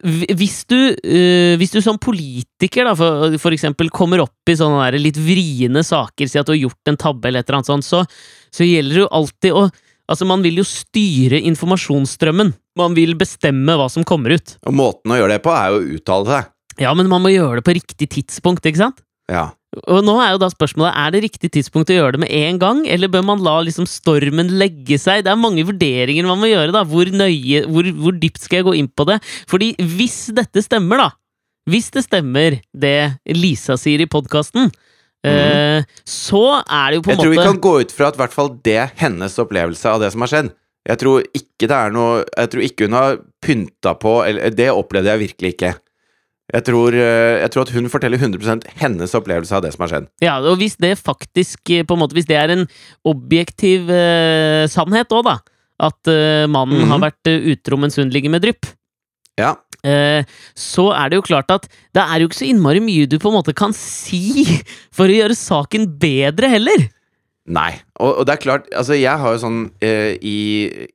[0.04, 4.84] hvis du, uh, hvis du som politiker, da, for, for eksempel, kommer opp i sånne
[4.86, 7.72] der litt vriene saker, si at du har gjort en tabbe eller et eller annet
[7.72, 8.04] sånt, så,
[8.54, 9.66] så gjelder det jo alltid å
[10.04, 12.50] Altså, man vil jo styre informasjonsstrømmen.
[12.76, 14.58] Man vil bestemme hva som kommer ut.
[14.68, 16.50] Og måten å gjøre det på er jo å uttale seg.
[16.84, 19.00] Ja, men man må gjøre det på riktig tidspunkt, ikke sant?
[19.32, 19.46] Ja.
[19.90, 22.60] Og nå er jo da spørsmålet Er det riktig tidspunkt å gjøre det med en
[22.62, 25.26] gang, eller bør man la liksom stormen legge seg?
[25.26, 26.74] Det er mange vurderinger man må gjøre.
[26.76, 29.20] da Hvor nøye, hvor, hvor dypt skal jeg gå inn på det?
[29.50, 31.10] Fordi hvis dette stemmer, da
[31.70, 32.98] Hvis det stemmer det
[33.38, 34.68] Lisa sier i podkasten,
[35.26, 38.10] eh, så er det jo på en måte Jeg tror vi kan gå ut fra
[38.10, 40.52] at i hvert fall det er hennes opplevelse av det som har skjedd.
[40.84, 44.70] Jeg tror ikke det er noe Jeg tror ikke hun har pynta på eller, Det
[44.74, 45.74] opplevde jeg virkelig ikke.
[46.52, 49.92] Jeg tror, eh, jeg tror at hun forteller 100% hennes opplevelse av det som har
[49.94, 50.08] skjedd.
[50.22, 52.66] Ja, og hvis det faktisk eh, på en måte Hvis det er en
[53.08, 55.38] objektiv eh, sannhet òg, da,
[55.88, 56.92] at eh, mannen Mhm.
[56.92, 58.68] har vært eh, utro mens hun ligger med drypp,
[59.40, 59.56] Ja.
[59.84, 63.18] eh, så er det jo klart at det er jo ikke så innmari mye du
[63.20, 64.44] på en måte kan si
[64.92, 66.90] for å gjøre saken bedre heller.
[67.46, 67.74] Nei.
[68.00, 70.36] Og, og det er klart, altså jeg har jo sånn eh, i,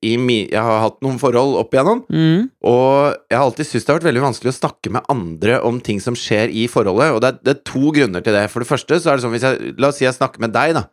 [0.00, 2.46] i mi, Jeg har hatt noen forhold opp igjennom, Mm.
[2.64, 5.76] og jeg har alltid syntes det har vært veldig vanskelig å snakke med andre om
[5.84, 8.46] ting som skjer i forholdet, og det er, det er to grunner til det.
[8.48, 10.56] For det første så er det sånn hvis jeg La oss si jeg snakker med
[10.56, 10.86] deg, da.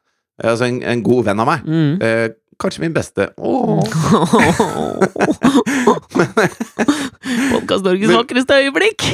[0.43, 1.63] Eh, Altså en, en god venn av meg.
[1.63, 2.03] Mm.
[2.03, 3.29] Eh, kanskje min beste.
[3.39, 3.79] Åh.
[7.55, 8.99] Podkast Norges vakreste øyeblikk!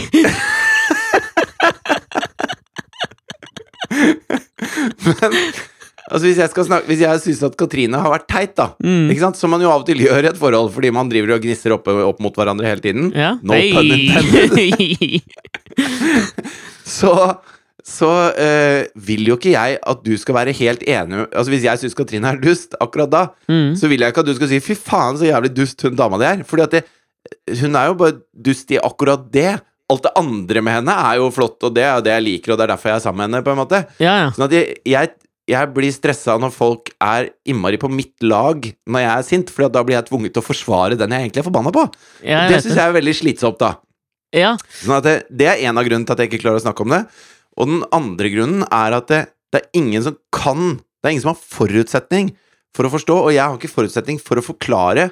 [5.06, 5.54] Men
[6.12, 9.10] altså hvis jeg skal snakke Hvis jeg syns at Katrine har vært teit, da Mm.
[9.12, 9.38] Ikke sant?
[9.40, 11.74] Som man jo av og til gjør i et forhold fordi man driver og gnisser
[11.76, 13.12] opp, opp mot hverandre hele tiden.
[13.16, 13.36] Ja.
[13.42, 15.22] No pun intended.
[16.92, 17.14] Så,
[17.88, 21.80] så øh, vil jo ikke jeg at du skal være helt enig Altså Hvis jeg
[21.82, 23.76] syns Katrine er dust akkurat da, mm.
[23.80, 26.20] så vil jeg ikke at du skal si 'fy faen, så jævlig dust hun dama
[26.20, 26.44] di er'.
[26.44, 26.84] Fordi at det,
[27.62, 29.62] hun er jo bare dust i akkurat det.
[29.92, 32.52] Alt det andre med henne er jo flott, og det er jo det jeg liker,
[32.52, 33.44] og det er derfor jeg er sammen med henne.
[33.44, 34.28] på en måte Ja, ja.
[34.32, 35.10] Sånn at jeg, jeg,
[35.50, 39.72] jeg blir stressa når folk er innmari på mitt lag når jeg er sint, for
[39.72, 41.88] da blir jeg tvunget til å forsvare den jeg egentlig er forbanna på.
[42.26, 43.74] ja det syns jeg er veldig slitsomt, da.
[44.36, 44.54] Ja.
[44.80, 46.94] Sånn det, det er en av grunnene til at jeg ikke klarer å snakke om
[46.94, 47.02] det.
[47.60, 51.26] Og den andre grunnen er at det, det er ingen som kan Det er ingen
[51.26, 52.32] som har forutsetning
[52.78, 55.10] for å forstå, og jeg har ikke forutsetning for å forklare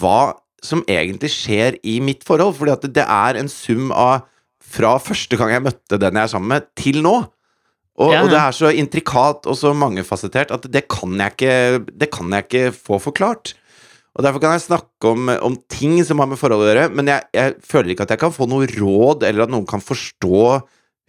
[0.00, 4.24] hva som egentlig skjer i mitt forhold, fordi at det er en sum av
[4.68, 7.14] fra første gang jeg møtte den jeg er sammen med, til nå.
[7.98, 11.54] Og, Ja, og det er så intrikat og så mangefasettert at det kan jeg ikke,
[11.98, 13.54] det kan jeg ikke få forklart.
[14.18, 17.10] Og Derfor kan jeg snakke om, om ting som har med forhold å gjøre, men
[17.10, 20.40] jeg, jeg føler ikke at jeg kan få noe råd, eller at noen kan forstå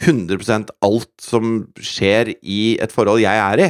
[0.06, 3.70] 100% alt som skjer i et forhold jeg er i.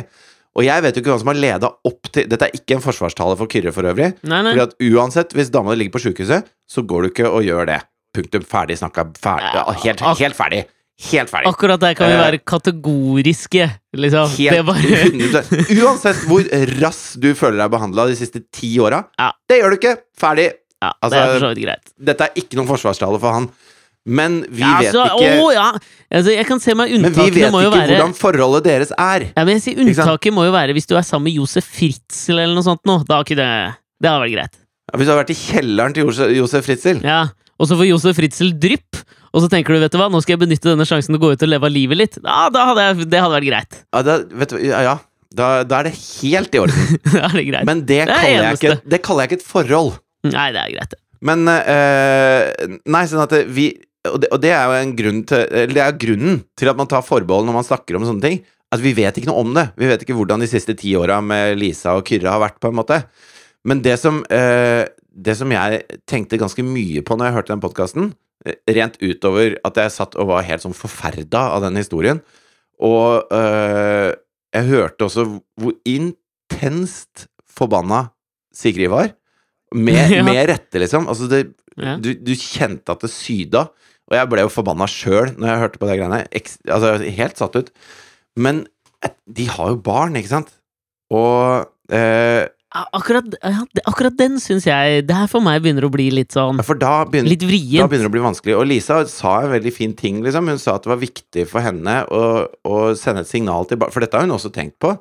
[0.59, 2.83] Og jeg vet jo ikke hva som har leda opp til Dette er ikke en
[2.83, 4.11] forsvarstale for Kyrre for øvrig.
[4.27, 4.55] Nei, nei.
[4.55, 7.69] Fordi at uansett, hvis dama di ligger på sjukehuset, så går du ikke og gjør
[7.69, 7.79] det.
[8.17, 8.43] Punktum.
[8.49, 9.05] Ferdig snakka.
[9.21, 9.53] Ferdig.
[9.85, 10.63] Helt, helt ferdig.
[10.99, 11.47] Helt ferdig.
[11.47, 14.33] Akkurat der kan vi Eh, være kategoriske, liksom.
[14.35, 15.43] det Helt bare
[15.79, 16.43] Uansett hvor
[16.81, 19.31] rass du føler deg behandla de siste ti åra, Ja.
[19.47, 19.93] det gjør du ikke.
[20.19, 20.49] Ferdig.
[20.81, 21.93] Ja, Altså, det er for så vidt greit.
[21.99, 23.49] Dette er ikke noen forsvarstale for han.
[24.05, 25.71] Men vi Ja, vet altså, ikke å, ja.
[26.11, 29.25] altså, jeg kan se meg unntakene Men vi vet ikke være hvordan forholdet deres er.
[29.35, 32.39] ja, men jeg sier Unntaket må jo være hvis du er sammen med Josef Fritzel
[32.39, 32.79] eller noe sånt.
[32.87, 33.05] Nå.
[33.05, 34.55] Da har ikke det Det hadde vært greit.
[34.91, 37.27] Ja, Hvis du har vært i kjelleren til Josef Fritzel Ja,
[37.59, 40.35] Og så får Josef Fritzel drypp, og så tenker du vet du hva, nå skal
[40.35, 42.17] jeg benytte denne sjansen til å gå ut og leve av livet litt.
[42.23, 43.79] Ja, da hadde jeg, det hadde vært greit.
[43.83, 44.97] ja, da, vet du, ja, ja.
[45.29, 46.95] Da, da er det helt i orden.
[47.13, 47.67] da er det greit.
[47.69, 49.91] Men det, Det er kaller, ikke, det kaller jeg ikke et forhold.
[50.25, 50.95] Nei, det er greit.
[51.25, 53.69] Men eh, Nei, sånn at vi
[54.07, 55.41] og det, og det er jo en grunn til
[55.75, 58.39] det er grunnen til at man tar forbehold når man snakker om sånne ting.
[58.71, 59.65] At vi vet ikke noe om det.
[59.81, 62.69] Vi vet ikke hvordan de siste ti åra med Lisa og Kyrre har vært, på
[62.71, 63.01] en måte.
[63.67, 67.63] Men det som, eh, det som jeg tenkte ganske mye på når jeg hørte den
[67.63, 68.11] podkasten,
[68.69, 72.21] rent utover at jeg satt og var helt sånn forferda av den historien,
[72.79, 74.13] og øh,
[74.55, 75.25] jeg hørte også
[75.59, 78.05] hvor intenst forbanna
[78.55, 79.11] Sigrid var.
[79.75, 80.23] Med, Ja.
[80.25, 81.07] med rette, liksom.
[81.11, 81.41] Altså, det,
[81.79, 81.97] Ja.
[82.01, 83.67] du, du kjente at det syda.
[84.09, 86.21] Og jeg ble jo forbanna sjøl når jeg hørte på de greiene.
[86.35, 87.69] Ek, altså, helt satt ut.
[88.35, 88.63] Men
[89.05, 90.49] et- de har jo barn, ikke sant?
[91.13, 95.89] Og eh, Ja, Akkurat, ja, akkurat den syns jeg Det her for meg begynner å
[95.89, 98.53] bli litt sånn For da begynner, Litt da begynner det å bli vanskelig.
[98.59, 100.51] Og Lisa sa en veldig fin ting, liksom.
[100.53, 102.21] Hun sa at det var viktig for henne å,
[102.69, 104.93] å sende et signal til barna For dette har hun også tenkt på.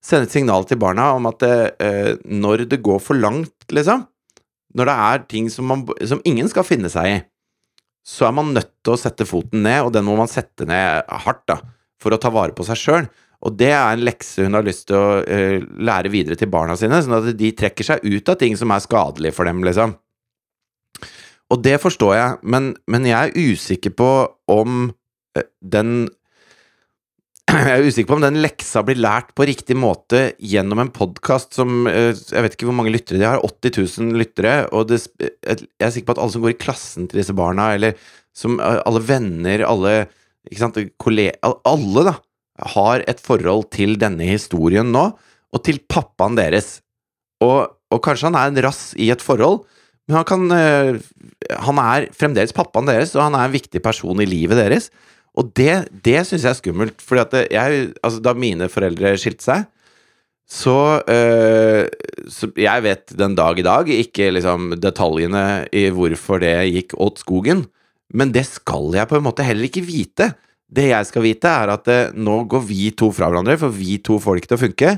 [0.00, 4.06] sende et signal til barna om at eh, når det går for langt, liksom,
[4.72, 7.18] når det er ting som, man, som ingen skal finne seg i,
[8.06, 11.04] så er man nødt til å sette foten ned, og den må man sette ned
[11.26, 11.58] hardt, da,
[12.00, 13.10] for å ta vare på seg sjøl.
[13.40, 16.76] Og det er en lekse hun har lyst til å uh, lære videre til barna
[16.76, 19.96] sine, sånn at de trekker seg ut av ting som er skadelig for dem, liksom.
[21.50, 24.10] Og det forstår jeg, men, men jeg er usikker på
[24.52, 26.10] om uh, den
[27.50, 31.56] jeg er usikker på om den leksa blir lært på riktig måte gjennom en podkast
[31.56, 33.72] som eh, Jeg vet ikke hvor mange lyttere de har, 80
[34.04, 37.18] 000 lyttere, og det, jeg er sikker på at alle som går i klassen til
[37.22, 37.96] disse barna, eller
[38.36, 39.94] som alle venner, alle
[40.46, 42.14] ikke sant, kolleger Alle, da,
[42.74, 45.10] har et forhold til denne historien nå,
[45.50, 46.78] og til pappaen deres.
[47.42, 49.62] Og, og kanskje han er en rass i et forhold,
[50.08, 50.96] men han kan eh,
[51.62, 54.90] Han er fremdeles pappaen deres, og han er en viktig person i livet deres.
[55.38, 59.68] Og det, det syns jeg er skummelt, at Altså, da mine foreldre skilte seg,
[60.50, 61.86] så, øh,
[62.26, 67.22] så Jeg vet den dag i dag ikke liksom detaljene i hvorfor det gikk åt
[67.22, 67.68] skogen,
[68.10, 70.32] men det skal jeg på en måte heller ikke vite.
[70.70, 73.98] Det jeg skal vite, er at eh, nå går vi to fra hverandre, for vi
[74.04, 74.92] to får det ikke til å funke.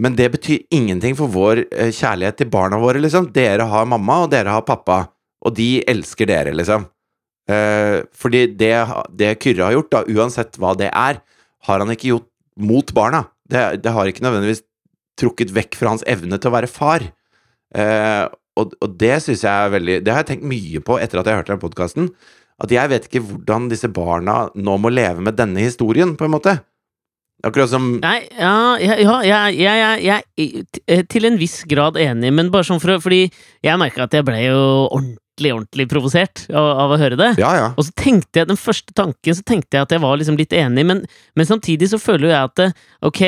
[0.00, 3.30] Men det betyr ingenting for vår eh, kjærlighet til barna våre, liksom.
[3.34, 5.04] Dere har mamma, og dere har pappa,
[5.46, 6.88] og de elsker dere, liksom.
[7.50, 8.74] Eh, fordi det,
[9.18, 11.22] det, Kyrre har gjort, da, uansett hva det er,
[11.68, 12.28] har han ikke gjort
[12.60, 13.24] mot barna.
[13.50, 14.64] Det, det har ikke nødvendigvis
[15.20, 17.06] trukket vekk fra hans evne til å være far.
[17.74, 18.26] Eh,
[18.58, 21.28] og, og, det syns jeg er veldig Det har jeg tenkt mye på etter at
[21.28, 22.08] jeg hørte den podkasten.
[22.60, 26.34] At jeg vet ikke hvordan disse barna nå må leve med denne historien, på en
[26.34, 26.58] måte.
[27.40, 28.76] Akkurat som Nei, ja,
[29.24, 33.22] ja, ja jeg er til en viss grad enig, men bare sånn for Fordi
[33.64, 37.30] jeg merka at jeg ble jo ordentlig ordentlig, ordentlig provosert av, av, å høre det.
[37.40, 37.68] Ja, ja.
[37.76, 40.52] Og så tenkte jeg, den første tanken så tenkte jeg at jeg var liksom litt
[40.52, 41.02] enig, men,
[41.34, 42.76] men samtidig så føler jeg at
[43.06, 43.20] ok,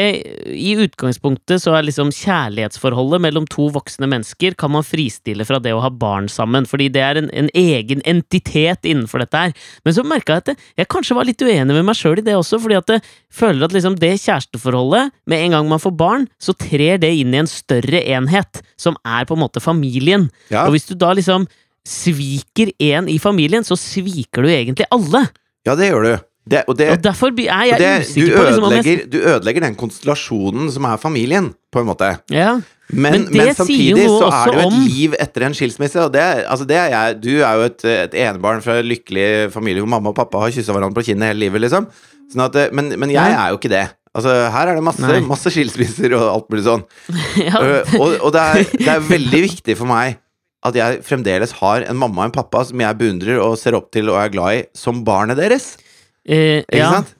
[0.52, 5.72] i utgangspunktet så er liksom kjærlighetsforholdet mellom to voksne mennesker kan man fristille fra det
[5.74, 9.56] å ha barn sammen, fordi det er en, en egen entitet innenfor dette her.
[9.86, 12.36] Men så merka jeg at jeg kanskje var litt uenig med meg sjøl i det
[12.38, 16.28] også, fordi at jeg føler at liksom det kjæresteforholdet, med en gang man får barn,
[16.42, 20.28] så trer det inn i en større enhet, som er på en måte familien.
[20.52, 20.66] Ja.
[20.66, 21.46] Og hvis du da liksom
[21.88, 25.26] sviker én i familien, så sviker du egentlig alle.
[25.66, 26.12] Ja, det gjør du.
[26.42, 29.02] Det, og, det, og, derfor er jeg det, usikker på liksom, ødelegger.
[29.12, 32.08] Du ødelegger den konstellasjonen som er familien, på en måte.
[32.34, 32.56] Ja.
[32.90, 34.80] Men, men, men samtidig så er det jo et om...
[34.82, 37.20] liv etter en skilsmisse, og det, altså det er jeg.
[37.22, 40.52] Du er jo et, et enebarn fra en lykkelig familie hvor mamma og pappa har
[40.52, 41.86] kyssa hverandre på kinnet hele livet, liksom.
[42.32, 43.86] Sånn at, men, men jeg er jo ikke det.
[44.12, 46.82] Altså, her er det masse, masse skilsmisser og alt mulig sånn.
[47.46, 47.54] ja.
[47.54, 50.18] uh, og, og det, er, det er veldig viktig for meg
[50.62, 53.90] at jeg fremdeles har en mamma og en pappa som jeg beundrer og ser opp
[53.94, 55.74] til og er glad i, som barnet deres.
[56.22, 56.92] Eh, ikke ja.
[56.98, 57.16] sant?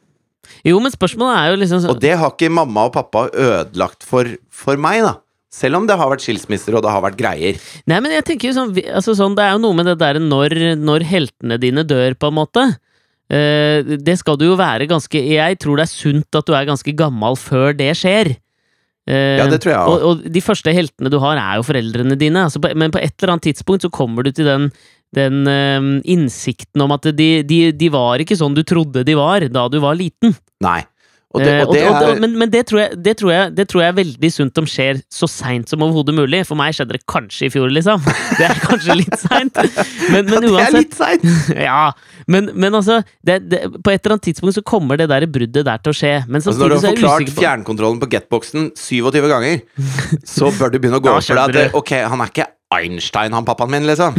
[0.66, 1.90] Jo, men spørsmålet er jo liksom så...
[1.90, 5.16] Og det har ikke mamma og pappa ødelagt for, for meg, da.
[5.52, 7.58] Selv om det har vært skilsmisser og det har vært greier.
[7.90, 10.22] Nei, men jeg tenker jo sånn, altså sånn Det er jo noe med det derre
[10.22, 12.64] når, når, heltene dine dør, på en måte.
[13.28, 16.68] Eh, det skal du jo være ganske Jeg tror det er sunt at du er
[16.68, 18.32] ganske gammel før det skjer.
[19.10, 22.14] Uh, ja, det tror jeg og, og, de første heltene du har, er jo foreldrene
[22.18, 22.46] dine.
[22.46, 24.68] Altså på, men på et eller annet tidspunkt så kommer du til den,
[25.16, 29.48] den eh, innsikten om at de, de, de, var ikke sånn du trodde de var
[29.50, 30.36] da du var liten.
[30.62, 30.80] Nei.
[31.32, 32.18] Det, det er...
[32.20, 33.14] men, det, tror jeg, det,
[33.56, 36.42] det, er veldig sunt om skjer så seint som overhodet mulig.
[36.48, 38.02] For meg skjedde det kanskje i fjor, liksom.
[38.38, 39.60] Det er kanskje litt seint.
[40.12, 41.26] Men, men, uansett Det er litt seint!
[41.68, 41.84] ja,
[42.30, 45.94] men, men altså På et eller annet tidspunkt så kommer det der bruddet der til
[45.94, 46.14] å skje.
[46.28, 49.62] Men altså når du har forklart fjernkontrollen på getboxen 27 ganger,
[50.26, 53.34] så bør du begynne å gå opp for deg at ok, han er ikke Einstein,
[53.36, 54.16] han pappaen min, liksom.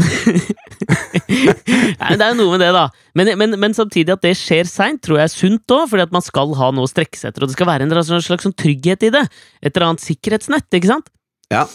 [2.00, 2.86] Nei, det er jo noe med det, da.
[3.18, 6.16] Men, men, men samtidig at det skjer seint, tror jeg er sunt òg, fordi at
[6.16, 8.58] man skal ha noe å strekke seg etter, og det skal være en slags sånn
[8.60, 9.24] trygghet i det.
[9.62, 11.10] Et eller annet sikkerhetsnett, ikke sant?
[11.54, 11.66] Ja.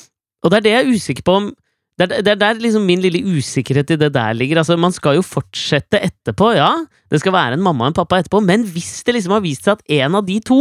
[0.45, 1.51] Og det er det jeg er usikker på om
[1.99, 4.61] det er, det er der liksom min lille usikkerhet i det der ligger.
[4.61, 6.71] Altså, Man skal jo fortsette etterpå, ja.
[7.11, 9.67] Det skal være en mamma og en pappa etterpå, men hvis det liksom har vist
[9.67, 10.61] seg at en av de to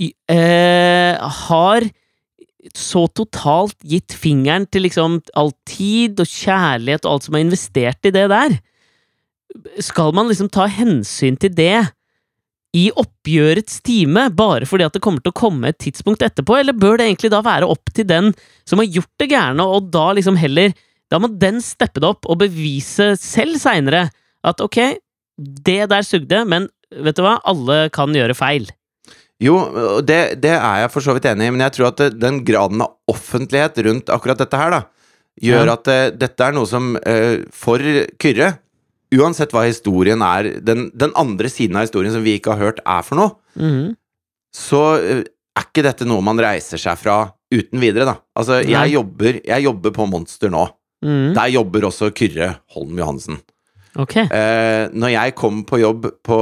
[0.00, 1.14] øh,
[1.44, 1.88] har
[2.72, 8.08] så totalt gitt fingeren til liksom all tid og kjærlighet og alt som er investert
[8.08, 8.56] i det der.
[9.84, 11.84] Skal man liksom ta hensyn til det
[12.74, 16.74] i oppgjørets time, bare fordi at det kommer til å komme et tidspunkt etterpå, eller
[16.74, 18.32] bør det egentlig da være opp til den
[18.66, 20.74] som har gjort det gærne, og da liksom heller
[21.12, 24.08] Da må den steppe det opp og bevise selv seinere
[24.42, 24.96] at ok,
[25.36, 28.66] det der sugde, men vet du hva, alle kan gjøre feil.
[29.44, 29.58] Jo,
[30.00, 32.84] det, det, er jeg for så vidt enig i, men jeg tror at den graden
[32.84, 34.82] av offentlighet rundt akkurat dette her, da,
[35.44, 35.74] gjør ja.
[35.76, 37.82] at uh, dette er noe som uh, for
[38.22, 38.54] Kyrre,
[39.14, 42.82] uansett hva historien er, den, den, andre siden av historien som vi ikke har hørt,
[42.82, 43.94] er for noe, mm.
[44.54, 45.24] så er
[45.60, 47.18] ikke dette noe man reiser seg fra
[47.54, 48.16] uten videre, da.
[48.38, 50.64] Altså, jeg jobber, jeg jobber på Monster nå.
[51.04, 53.38] Mm, Der jobber også Kyrre Holm Johansen.
[53.94, 54.16] ok.
[54.24, 56.38] Eh, når jeg kom på jobb på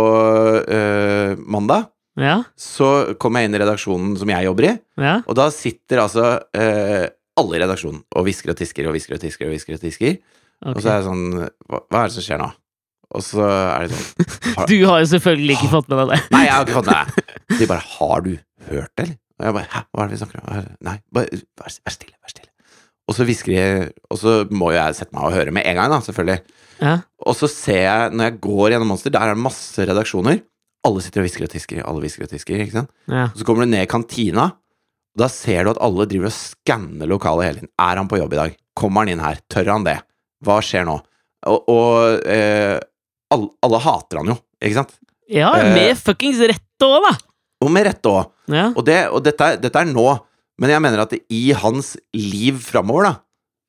[0.63, 5.15] eh, mandag, Ja, så kom jeg inn i redaksjonen som jeg jobber i, ja.
[5.25, 7.07] og da sitter altså eh,
[7.41, 10.19] alle i redaksjonen og hvisker og tisker og hvisker og tisker og hvisker og tisker.
[10.63, 10.75] Okay.
[10.77, 12.51] Og så er jeg sånn hva, hva er det som skjer nå?
[13.13, 16.21] Og så er det sånn har, Du har jo selvfølgelig ikke fått med deg det.
[16.37, 17.27] Nei, jeg har ikke fått med det.
[17.59, 18.33] De bare 'Har du
[18.69, 21.41] hørt det, eller?' Og jeg bare 'Hæ, hva er det vi snakker om?' Nei, bare
[21.61, 22.51] vær, vær stille, vær stille.
[23.09, 25.77] Og så hvisker de Og så må jo jeg sette meg og høre med en
[25.77, 26.41] gang, da, selvfølgelig.
[26.83, 26.95] Ja.
[27.27, 30.41] Og så ser jeg, når jeg går gjennom Monster, der er det masse redaksjoner.
[30.87, 32.91] Alle sitter og hvisker og tisker, alle hvisker og tisker, ikke sant.
[33.11, 33.29] ja.
[33.39, 34.49] Så kommer du ned i kantina,
[35.15, 37.71] og da ser du at alle driver og skanner lokalet hele tiden.
[37.85, 38.57] Er han på jobb i dag?
[38.79, 39.39] Kommer han inn her?
[39.53, 39.99] Tør han det?
[40.43, 40.97] Hva skjer nå?
[41.47, 42.79] Og, og eh,
[43.35, 44.97] alle, alle hater han jo, ikke sant?
[45.33, 45.71] Ja, Eh.
[45.75, 47.13] med fuckings rett òg, da!
[47.63, 48.31] Og med rette òg.
[48.51, 48.67] Ja.
[48.75, 50.09] Og, det, og dette, dette er nå,
[50.59, 53.15] men jeg mener at det, i hans liv framover, da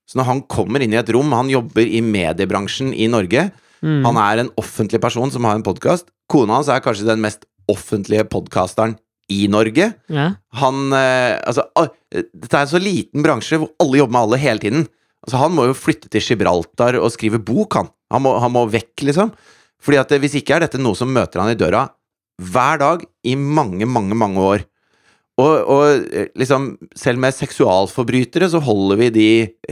[0.09, 3.45] Så når han kommer inn i et rom, han jobber i mediebransjen i Norge,
[3.83, 4.05] Mm.
[4.07, 6.07] han er en offentlig person som har en podkast.
[6.31, 8.95] Kona hans er kanskje den mest offentlige podkasteren
[9.31, 9.93] i Norge.
[10.11, 10.27] ja.
[10.59, 11.65] Han eh, Altså,
[12.11, 14.87] dette er en så liten bransje hvor alle jobber med alle hele tiden.
[15.23, 17.91] Altså, han må jo flytte til Gibraltar og skrive bok, han.
[18.11, 19.31] Han må, han må vekk, liksom.
[19.83, 21.87] Fordi at eh, hvis ikke er dette noe som møter han i døra
[22.41, 24.63] hver dag i mange, mange, mange år.
[25.41, 29.29] Og, og eh, liksom, selv med seksualforbrytere så holder vi de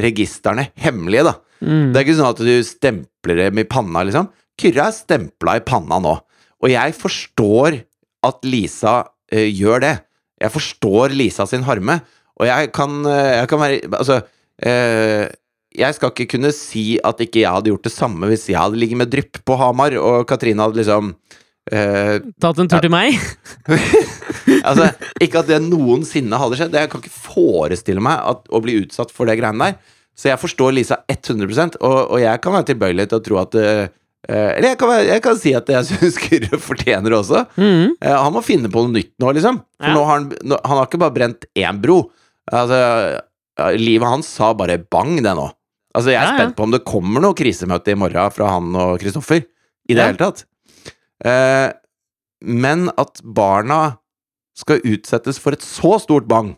[0.08, 1.36] registrene hemmelige, da.
[1.62, 1.92] Mm.
[1.92, 4.30] Det er ikke sånn at du stempler dem i panna, liksom.
[4.62, 6.16] Kyrre er stempla i panna nå.
[6.62, 7.82] Og jeg forstår
[8.28, 8.96] at Lisa
[9.32, 9.96] eh, gjør det.
[10.42, 12.00] Jeg forstår Lisa sin harme,
[12.40, 14.16] og jeg kan, eh, jeg kan være Altså
[14.66, 15.28] eh,
[15.78, 18.80] Jeg skal ikke kunne si at ikke jeg hadde gjort det samme hvis jeg hadde
[18.82, 21.14] ligget med drypp på Hamar, og Katrine hadde liksom
[21.72, 23.20] eh, Tatt en tur til meg?
[24.66, 24.90] Altså,
[25.22, 26.76] ikke at det noensinne hadde skjedd.
[26.76, 29.94] Jeg kan ikke forestille meg at, å bli utsatt for det greiene der.
[30.18, 33.56] Så jeg forstår Lisa 100 og, og jeg kan være tilbøyelig til å tro at
[33.58, 33.88] eh,
[34.30, 37.46] Eller jeg kan, jeg kan si at jeg syns Kyrre fortjener det også.
[37.58, 37.96] Mm.
[38.04, 39.62] Uh, han må finne på noe nytt nå, liksom.
[39.80, 39.96] For Ja.
[39.98, 42.04] nå har han, nå, han har ikke bare brent én bro.
[42.52, 42.78] Altså,
[43.80, 45.48] livet hans sa bare bang, det nå.
[45.96, 46.36] Altså, jeg er ja.
[46.38, 49.42] spent på om det kommer noe krisemøte i morgen fra han og Kristoffer.
[49.90, 50.12] I det Ja.
[50.12, 50.46] hele tatt.
[51.26, 51.72] Uh,
[52.46, 53.98] men at barna
[54.58, 56.54] skal utsettes for et så stort bang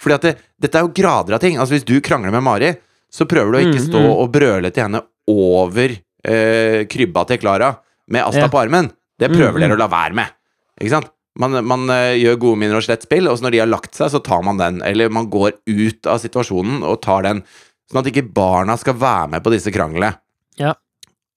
[0.00, 0.34] Fordi at det,
[0.64, 1.58] dette er jo grader av ting.
[1.60, 2.72] Altså Hvis du krangler med Mari,
[3.12, 5.92] så prøver du å ikke Mm, stå og brøle til henne over
[6.24, 7.74] eh, krybba til Klara
[8.10, 8.50] med Asta Ja.
[8.52, 8.90] på armen.
[9.20, 9.62] Det prøver mm.
[9.64, 10.36] dere å la være med.
[10.80, 11.10] Ikke sant?
[11.40, 13.94] Man, man uh, gjør gode minner og slett spill, og så når de har lagt
[13.94, 14.80] seg, så tar man den.
[14.82, 17.42] Eller man går ut av situasjonen og tar den.
[17.90, 20.14] Sånn at ikke barna skal være med på disse kranglene.
[20.60, 20.74] Ja.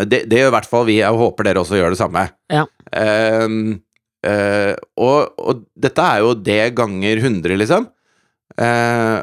[0.01, 0.97] Det, det gjør i hvert fall vi.
[0.99, 2.25] Jeg håper dere også gjør det samme.
[2.51, 2.65] Ja.
[2.89, 3.77] Uh,
[4.25, 7.87] uh, og, og dette er jo det ganger 100, liksom.
[8.61, 9.19] Eh,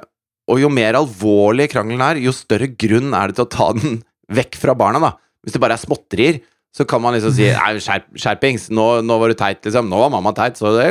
[0.51, 4.01] og jo mer alvorlig krangelen er, jo større grunn er det til å ta den
[4.31, 5.12] vekk fra barna, da.
[5.45, 6.40] Hvis det bare er småtterier,
[6.75, 9.88] så kan man liksom si Nei, skjerp, skjerpings, nå, nå var du teit, liksom.
[9.90, 10.88] Nå var mamma teit, så det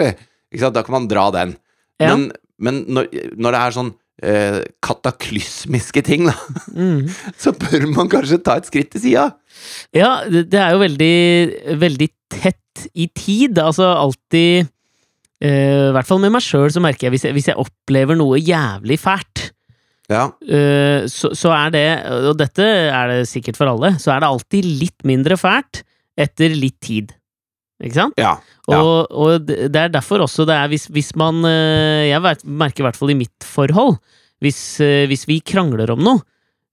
[0.49, 0.75] ikke sant?
[0.75, 1.55] Da kan man dra den.
[2.01, 2.13] Ja.
[2.13, 3.91] Men, men når, når det er sånn
[4.23, 6.35] eh, kataklysmiske ting, da,
[6.69, 7.07] Mm.
[7.41, 9.29] så bør man kanskje ta et skritt til sida.
[9.95, 11.15] Ja, det, er jo veldig,
[11.81, 13.59] veldig tett i tid.
[13.59, 14.69] Altså alltid
[15.39, 18.41] I hvert fall med meg sjøl så merker jeg hvis, jeg hvis jeg opplever noe
[18.43, 19.45] jævlig fælt,
[20.09, 20.25] Ja.
[20.43, 21.85] eh, så, så er det,
[22.27, 25.83] og dette er det sikkert for alle, så er det alltid litt mindre fælt
[26.19, 27.13] etter litt tid.
[27.79, 28.17] Ikke sant?
[28.19, 28.33] Ja.
[28.67, 28.79] Ja.
[28.83, 32.85] Og, og det er derfor også det er hvis, hvis man eh, Jeg merker i
[32.89, 33.95] hvert fall i mitt forhold
[34.43, 36.19] hvis, eh, hvis vi krangler om noe,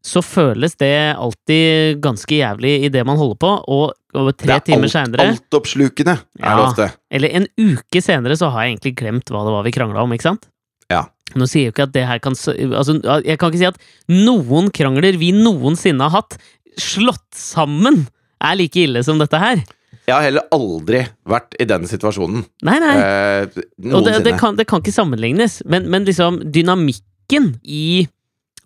[0.06, 4.54] så føles det alltid ganske jævlig i det man holder på, og, over tre Det
[4.54, 6.62] er timer alt- seinere, Altoppslukende er det Ja.
[6.62, 6.86] ofte.
[7.10, 10.12] eller en uke senere, så har jeg egentlig glemt hva det var vi krangla om,
[10.14, 10.46] ikke sant?
[10.88, 11.02] Ja.
[11.34, 12.94] Nå sier jeg jo ikke at det her kan Altså,
[13.26, 16.38] jeg kan ikke si at noen krangler vi noensinne har hatt,
[16.78, 18.07] slått sammen,
[18.40, 19.64] er like ille som dette her.
[20.07, 22.44] Jeg har heller aldri vært i den situasjonen.
[22.62, 22.94] Nei, nei.
[22.96, 23.46] Eh,
[23.92, 28.07] Og det, det, kan, det kan ikke sammenlignes, men, men liksom dynamikken i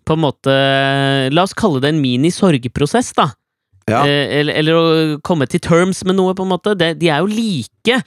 [0.07, 0.55] på en måte
[1.33, 3.29] La oss kalle det en mini-sorgprosess, da.
[3.89, 4.03] Ja.
[4.05, 4.85] Eh, eller, eller å
[5.25, 6.75] komme til terms med noe, på en måte.
[6.79, 8.01] De, de er jo like.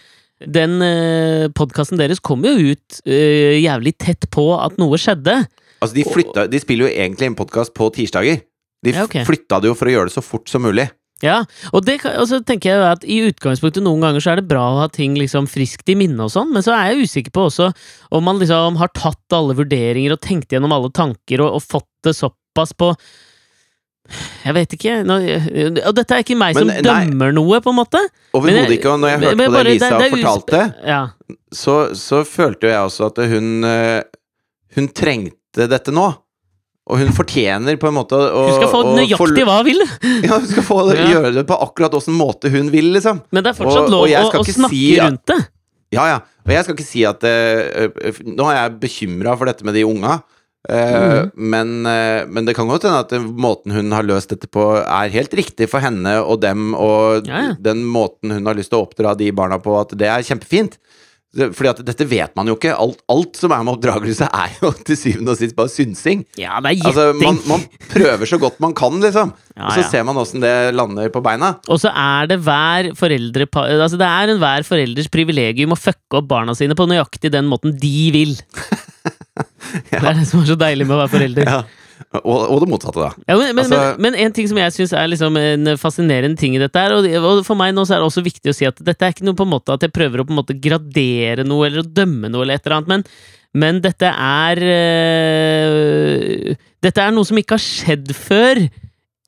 [0.44, 5.38] Den eh, podkasten deres kom jo ut eh, jævlig tett på at noe skjedde.
[5.80, 8.42] Altså, de, flytta, de spiller jo egentlig en podkast på tirsdager.
[8.84, 9.24] De Ja, okay.
[9.24, 10.88] flytta det jo for å gjøre det så fort som mulig.
[11.22, 14.48] Ja, og, det, og så tenker jeg at i utgangspunktet noen ganger så er det
[14.50, 17.32] bra å ha ting liksom friskt i minne og sånn, men så er jeg usikker
[17.32, 17.68] på også
[18.10, 21.88] om man liksom har tatt alle vurderinger og tenkt gjennom alle tanker og, og fått
[22.04, 22.90] det såpass på
[24.44, 24.94] Jeg vet ikke.
[25.08, 25.14] Nå,
[25.88, 26.82] og dette er ikke meg Men, som nei.
[26.84, 28.02] dømmer noe, på en måte.
[28.36, 28.90] Overhodet ikke.
[28.92, 30.98] Og når jeg hørte men på det Lisa det- det fortalte, Ja.
[31.54, 34.02] så, så følte jo jeg også at hun eh,
[34.76, 36.04] Hun trengte dette nå.
[36.84, 39.80] Og hun fortjener på en måte å Hun skal få nøyaktig hva hun vil,
[40.26, 41.06] Ja, hun skal få Ja.
[41.14, 43.22] gjøre det på akkurat åssen måte hun vil, liksom.
[43.32, 45.40] men det er fortsatt Og- lov og å, snakke si at- rundt det.
[45.94, 46.20] Ja, ja.
[46.44, 49.84] Og jeg skal ikke si at eh, Nå er jeg bekymra for dette med de
[49.88, 50.18] unga.
[50.64, 51.32] Uh, mm.
[51.52, 55.12] men, uh, men det kan godt hende at måten hun har løst dette på, er
[55.12, 57.50] helt riktig for henne og dem, og ja.
[57.60, 60.78] den måten hun har lyst til å oppdra de barna på, at det er kjempefint.
[61.34, 62.74] Fordi at dette vet man jo ikke.
[62.78, 66.24] Alt, alt som er med oppdragelse, er jo til syvende og sist bare synsing.
[66.40, 67.40] Ja, det er Altså, gjetting.
[67.50, 69.34] man, man prøver så godt man kan, liksom.
[69.54, 69.86] Ja, og så ja.
[69.86, 71.52] ser man åssen det lander på beina.
[71.70, 76.26] Og så er det hver foreldre Altså det er enhver foreldres privilegium å fucke opp
[76.32, 78.34] barna sine på nøyaktig den måten de vil.
[79.90, 81.48] Det er det som er så deilig med å være forelder.
[81.50, 81.83] Ja.
[82.20, 83.10] Og, og det motsatte, da.
[83.28, 86.38] Ja, men, men, Altså- men, men en ting som jeg syns er liksom en fascinerende
[86.40, 88.56] ting i dette, her, og, og for meg nå så er det også viktig å
[88.56, 90.40] si at dette er ikke noe på en måte at jeg prøver å på en
[90.42, 93.06] måte gradere noe eller å dømme noe eller et eller annet, men,
[93.64, 94.62] men dette er
[95.54, 98.60] øh, Dette er noe som ikke har skjedd før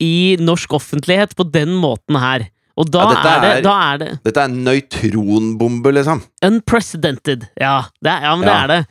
[0.03, 0.13] i
[0.43, 2.45] norsk offentlighet på den måten her.
[2.77, 6.19] Og da, Ja, er, det, er- da er det Dette er en nøytronbombe, liksom.
[6.45, 7.47] unprecedented.
[7.57, 8.81] Ja, det er, ja men det er det.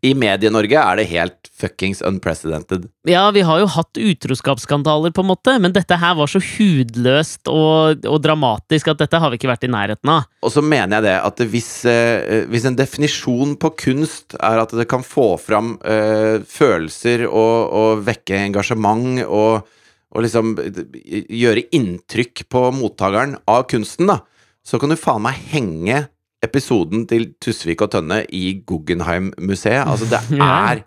[0.00, 2.86] I Medie-Norge er det helt fuckings unprecedented.
[3.08, 7.50] Ja, vi har jo hatt utroskapsskandaler, på en måte, men dette her var så hudløst
[7.52, 10.30] og, og dramatisk at dette har vi ikke vært i nærheten av.
[10.40, 14.72] Og så mener jeg det at hvis, eh, hvis en definisjon på kunst er at
[14.76, 19.68] det kan få fram eh, følelser og, og vekke engasjement og,
[20.16, 24.22] og liksom gjøre inntrykk på mottakeren av kunsten, da,
[24.64, 26.06] så kan du faen meg henge
[26.44, 29.84] episoden til Tusvik og Tønne i Guggenheim-museet.
[29.86, 30.84] Altså, det er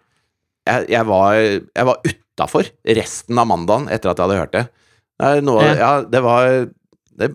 [0.65, 4.65] Jeg, jeg var, jeg var utafor resten av mandagen etter at jeg hadde hørt det.
[5.19, 5.91] Det noe Ja.
[6.07, 6.47] Det var
[7.19, 7.29] det,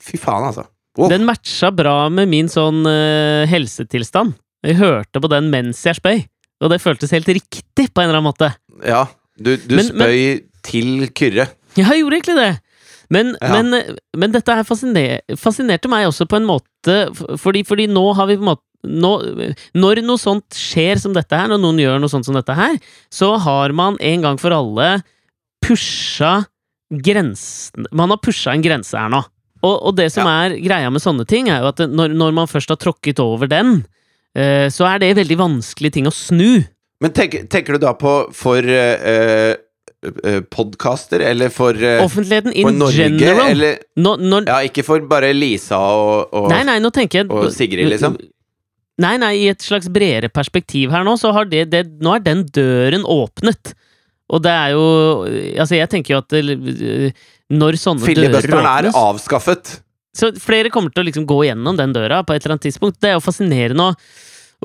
[0.00, 0.64] Fy faen, altså.
[0.98, 1.08] Wow.
[1.12, 4.32] Den matcha bra med min sånn uh, helsetilstand.
[4.66, 6.22] Jeg hørte på den mens jeg spøy,
[6.60, 8.48] og det føltes helt riktig på en eller annen måte.
[8.84, 9.04] Ja,
[9.38, 11.46] du, du Men- men- spøy til Kyrre.
[11.78, 12.50] Ja, jeg gjorde egentlig det.
[13.10, 13.62] Men, Ja.
[13.62, 16.98] men, men dette her fasciner, fascinerte meg også på en måte,
[17.42, 19.10] fordi, fordi nå har vi på en måte nå,
[19.76, 22.78] Når noe sånt skjer som dette her, når noen gjør noe sånt som dette her,
[23.12, 25.02] så har man en gang for alle
[25.60, 26.46] pusha
[26.90, 29.20] grensen Man har pusha en grense her nå.
[29.60, 32.48] Og, og det som er greia med sånne ting, er jo at når, når man
[32.48, 33.82] først har tråkket over den,
[34.32, 36.62] eh, så er det veldig vanskelige ting å snu.
[37.04, 39.52] Men tenk, tenker du da på for uh,
[40.48, 42.96] podkaster, eller for, eh, Offentligheten for in Norge?
[42.96, 43.50] general.
[43.50, 47.90] Eller Nå, når, Ja, ikke for bare Lisa og, og Nei, nei, jeg og Sigrid,
[47.92, 48.16] liksom?
[49.00, 52.24] Nei, nei, i et slags bredere perspektiv her nå, så har det, det Nå er
[52.24, 53.74] den døren åpnet.
[54.30, 54.86] Og det er jo
[55.58, 57.14] Altså, jeg tenker jo at det,
[57.50, 59.80] når sånne dører åpnes Filibusteren er avskaffet.
[60.16, 63.00] Så flere kommer til å liksom gå gjennom den døra på et eller annet tidspunkt.
[63.00, 63.94] Det er jo fascinerende å,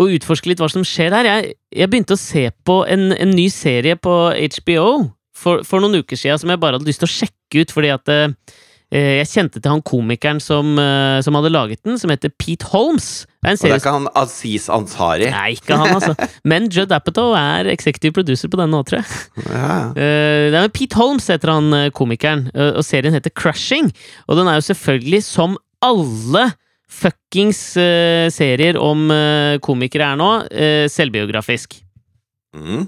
[0.01, 1.29] å utforske litt hva som skjer her.
[1.29, 4.15] Jeg, jeg begynte å se på en, en ny serie på
[4.57, 4.87] HBO
[5.35, 7.91] for, for noen uker siden som jeg bare hadde lyst til å sjekke ut, fordi
[7.93, 8.55] at eh,
[8.95, 13.25] jeg kjente til han komikeren som, eh, som hadde laget den, som heter Pete Holmes.
[13.43, 15.29] Det er Og det er ikke han Aziz Ansari.
[15.33, 16.15] Nei, ikke han, altså.
[16.49, 19.23] Men Judd Apatow er executive producer på denne nå, tror jeg.
[19.49, 19.71] Ja.
[19.91, 23.91] Eh, det er Pete Holmes heter han eh, komikeren, eh, og serien heter Crushing.
[24.29, 26.51] Og den er jo selvfølgelig, som alle
[26.95, 31.81] fuckings eh, serier om eh, komikere er nå, eh, selvbiografisk.
[32.55, 32.85] Mm.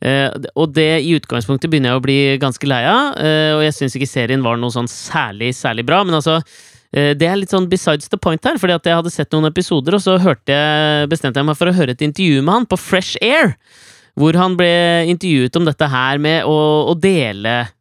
[0.00, 3.76] Eh, og det i utgangspunktet begynner jeg å bli ganske lei av, eh, og jeg
[3.76, 7.52] syns ikke serien var noe sånn særlig, særlig bra, men altså eh, det er litt
[7.52, 11.10] sånn besides the point her, fordi at jeg hadde sett noen episoder, og så jeg,
[11.12, 13.52] bestemte jeg meg for å høre et intervju med han på Fresh Air,
[14.16, 14.70] hvor han ble
[15.12, 16.56] intervjuet om dette her med å,
[16.90, 17.76] å dele eh,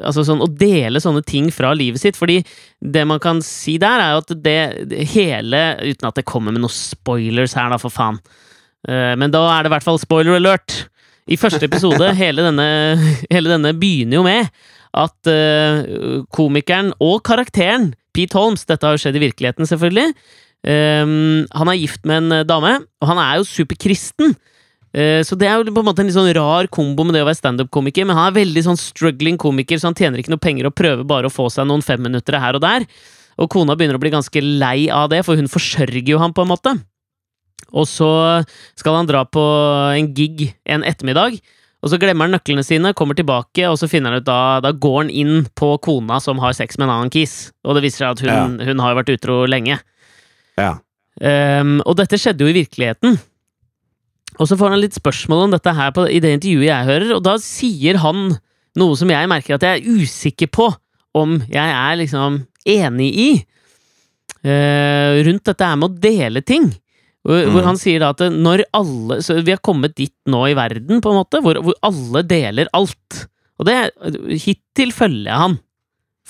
[0.00, 2.38] Altså sånn, å dele sånne ting fra livet sitt, fordi
[2.80, 6.56] det man kan si der, er jo at det, det hele Uten at det kommer
[6.56, 8.16] med noen spoilers her, da, for faen.
[8.88, 10.86] Eh, Men da er det i hvert fall spoiler alert.
[11.30, 12.68] I første episode, hele denne,
[13.30, 14.50] hele denne begynner jo med
[14.90, 20.08] at uh, komikeren og karakteren Pete Holmes, dette har jo skjedd i virkeligheten, selvfølgelig,
[20.60, 24.34] Um, han er gift med en eh, dame, og han er jo superkristen.
[24.92, 27.22] Uh, Så det er jo på en måte en litt sånn rar kombo med det
[27.24, 30.42] å være standup-komiker, men han er veldig sånn struggling komiker, så han tjener ikke noe
[30.42, 32.84] penger og prøver bare å få seg noen femminuttere her og der.
[33.40, 36.44] Og kona begynner å bli ganske lei av det, for hun forsørger jo ham på
[36.44, 36.76] en måte.
[37.70, 38.10] Og så
[38.78, 39.42] skal han dra på
[39.94, 41.38] en gig en ettermiddag,
[41.80, 44.72] og så glemmer han nøklene sine, kommer tilbake, og så finner han ut da Da
[44.76, 48.04] går han inn på kona som har sex med en annen kis, og det viser
[48.04, 49.78] seg at hun, hun har vært utro lenge.
[50.60, 50.74] Ja.
[51.20, 53.16] Um, og dette skjedde jo i virkeligheten.
[54.40, 57.14] Og så får han litt spørsmål om dette her på, i det intervjuet jeg hører,
[57.16, 58.36] og da sier han
[58.78, 60.68] noe som jeg merker at jeg er usikker på
[61.18, 63.30] om jeg er liksom enig i.
[64.44, 66.70] Uh, rundt dette her med å dele ting.
[67.26, 67.64] Hvor, Mhm.
[67.66, 71.10] han sier da at når alle Så vi har kommet dit nå i verden, på
[71.12, 73.26] en måte, hvor, hvor alle deler alt.
[73.60, 73.90] Og det
[74.40, 75.58] Hittil følger jeg han.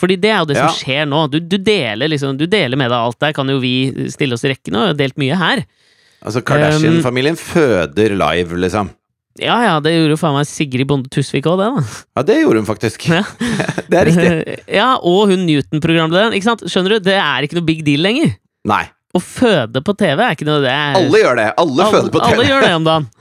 [0.01, 0.67] Fordi det er jo det Ja.
[0.69, 1.31] som skjer nå.
[1.31, 3.19] Du, du deler liksom Du deler med deg alt.
[3.21, 5.65] Der kan jo vi stille oss i rekken og har delt mye her.
[6.25, 8.91] Altså, Kardashian-familien føder live, liksom.
[9.39, 12.03] Ja ja, det gjorde jo faen meg Sigrid Bonde Tusvik òg, det, da.
[12.19, 13.07] Ja, det gjorde hun faktisk.
[13.09, 13.23] Ja.
[13.89, 14.59] det er riktig.
[14.81, 16.35] ja, og hun Newton-programlederen.
[16.35, 16.65] Ikke sant?
[16.67, 17.05] Skjønner du?
[17.07, 18.35] Det er ikke noe big deal lenger.
[18.69, 18.83] Nei.
[19.11, 21.47] Å føde på TV er ikke noe det er, Alle gjør det.
[21.59, 22.29] Alle alle, føder på TV.
[22.31, 23.09] alle gjør det om dagen.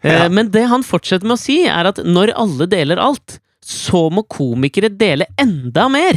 [0.00, 0.28] Eh, Ja.
[0.32, 4.22] Men det han fortsetter med å si, er at når alle deler alt, så må
[4.30, 6.16] komikere dele enda mer.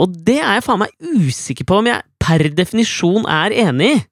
[0.00, 4.02] Og det er jeg faen meg usikker på om jeg per definisjon er enig i.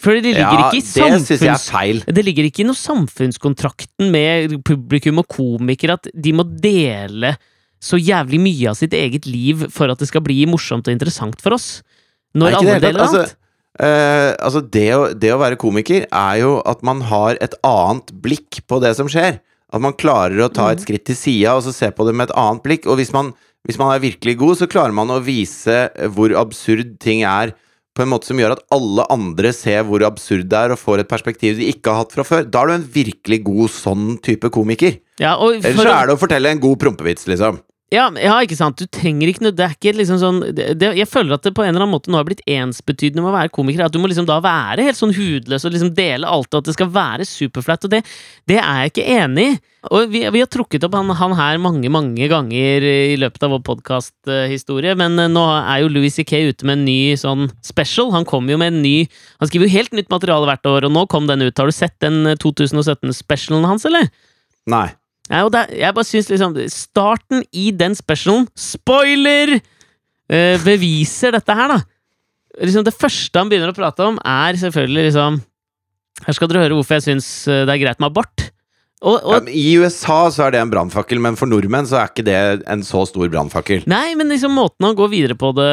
[0.00, 1.98] For det ligger Ja, ikke i det syns jeg er feil.
[2.08, 7.34] Det ligger ikke i noe samfunnskontrakten med publikum og komikere at de må dele
[7.80, 11.40] så jævlig mye av sitt eget liv for at det skal bli morsomt og interessant
[11.44, 11.68] for oss.
[12.36, 13.20] Når alle deler alt.
[13.20, 13.36] alt.
[13.78, 18.10] Eh, altså det, å, det å være komiker er jo at man har et annet
[18.24, 19.38] blikk på det som skjer.
[19.70, 20.72] At man klarer å ta Mm.
[20.74, 22.88] et skritt til sida og så se på det med et annet blikk.
[22.90, 23.32] Og hvis man,
[23.68, 27.54] hvis man er virkelig god, så klarer man å vise hvor absurd ting er
[27.94, 31.00] på en måte som gjør at alle andre ser hvor absurd det er, og får
[31.02, 32.44] et perspektiv de ikke har hatt fra før.
[32.46, 34.98] Da er du en virkelig god sånn type komiker.
[35.20, 37.58] Ja, og Ellers så er det å fortelle en god prompevits, liksom.
[37.90, 38.78] Ja, ja, ikke sant.
[38.78, 41.64] Du trenger ikke noe Det er ikke liksom sånn det, Jeg føler at det på
[41.64, 43.82] en eller annen måte nå har blitt ensbetydende med å være komiker.
[43.82, 46.70] At du må liksom da være helt sånn hudløs og liksom dele alt, og at
[46.70, 47.88] det skal være superflaut.
[47.88, 48.04] Og det,
[48.46, 49.58] det er jeg ikke enig i.
[49.90, 53.54] Og vi, vi har trukket opp han, han her mange, mange ganger i løpet av
[53.56, 56.44] vår podkasthistorie, men eh, nå er jo Louis C.K.
[56.52, 58.12] ute med en ny sånn special.
[58.14, 58.94] Han kommer jo med en ny
[59.40, 61.56] Han skriver jo helt nytt materiale hvert år, og nå kom den ut.
[61.58, 64.12] Har du sett den eh, 2017-specialen hans, eller?
[64.70, 64.90] Nei.
[65.30, 69.60] Ja, og det, jeg bare syns liksom Starten i den specialen Spoiler!
[70.30, 71.80] eh, beviser dette her, da.
[72.60, 75.40] Liksom Det første han begynner å prate om, er selvfølgelig liksom
[76.26, 78.50] Her skal dere høre hvorfor jeg syns eh, det er greit med abort.
[79.00, 82.10] Og, og Ja, I USA så er det en brannfakkel, men for nordmenn så er
[82.10, 82.36] ikke det
[82.68, 83.86] en så stor brannfakkel.
[83.88, 85.70] Nei, men liksom måten han går videre på det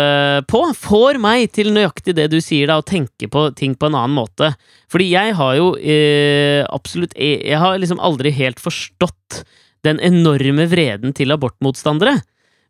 [0.47, 3.97] på, får meg til nøyaktig det du sier, da, å tenke på ting på en
[3.99, 4.53] annen måte.
[4.91, 9.41] Fordi jeg har jo eh, absolutt Jeg jeg har liksom aldri helt forstått
[9.85, 12.17] den enorme vreden til abortmotstandere.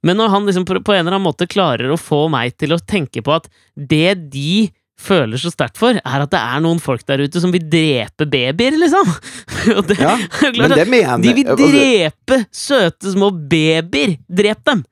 [0.05, 2.73] Men når han liksom på, på en eller annen måte klarer å få meg til
[2.73, 6.79] å tenke på at det de føler så sterkt for, er at det er noen
[6.81, 9.09] folk der ute som vil drepe babyer, liksom.
[9.89, 10.15] Det, Ja,
[10.55, 14.15] Men det mener de vil altså, drepe søte små babyer!
[14.27, 14.85] Drep dem!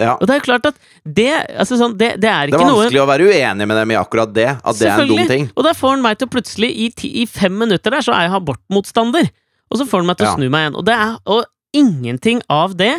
[0.00, 0.14] ja.
[0.16, 1.28] Og det er klart at det,
[1.60, 3.98] altså sånn, det, det er Det er vanskelig noe å være uenig med dem i
[4.00, 4.46] akkurat det.
[4.56, 5.48] At det er en dum ting.
[5.52, 8.26] Og da får han meg til plutselig, i, ti, i fem minutter der, så er
[8.26, 9.28] jeg abortmotstander.
[9.70, 10.36] Og så får han meg til å Ja.
[10.40, 10.78] snu meg igjen.
[10.80, 11.44] Og, det er, og
[11.76, 12.94] ingenting av det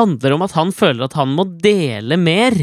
[0.00, 2.56] handler om at han føler at han må dele mer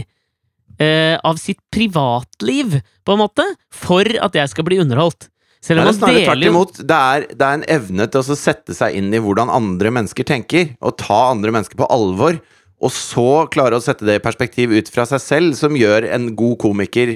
[0.82, 5.30] eh, av sitt privatliv, på en måte, for at jeg skal bli underholdt.
[5.63, 6.80] Selv Nei, om det er tvert imot.
[6.84, 10.28] Det er, det er en evne til å sette seg inn i hvordan andre mennesker
[10.28, 12.41] tenker, og ta andre mennesker på alvor,
[12.84, 16.26] og så klare å sette det i perspektiv ut fra seg selv, som gjør en
[16.36, 17.13] god komiker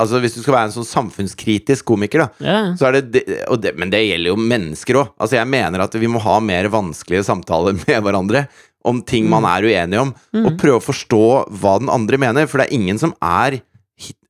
[0.00, 2.60] Altså Hvis du skal være en sånn samfunnskritisk komiker, da, ja.
[2.78, 3.24] så er det,
[3.60, 5.12] det Men det gjelder jo mennesker òg.
[5.18, 8.46] Altså, jeg mener at vi må ha mer vanskelige samtaler med hverandre
[8.84, 10.12] om ting man er uenige om,
[10.44, 11.24] og prøve å forstå
[11.60, 13.62] hva den andre mener, for det er ingen som er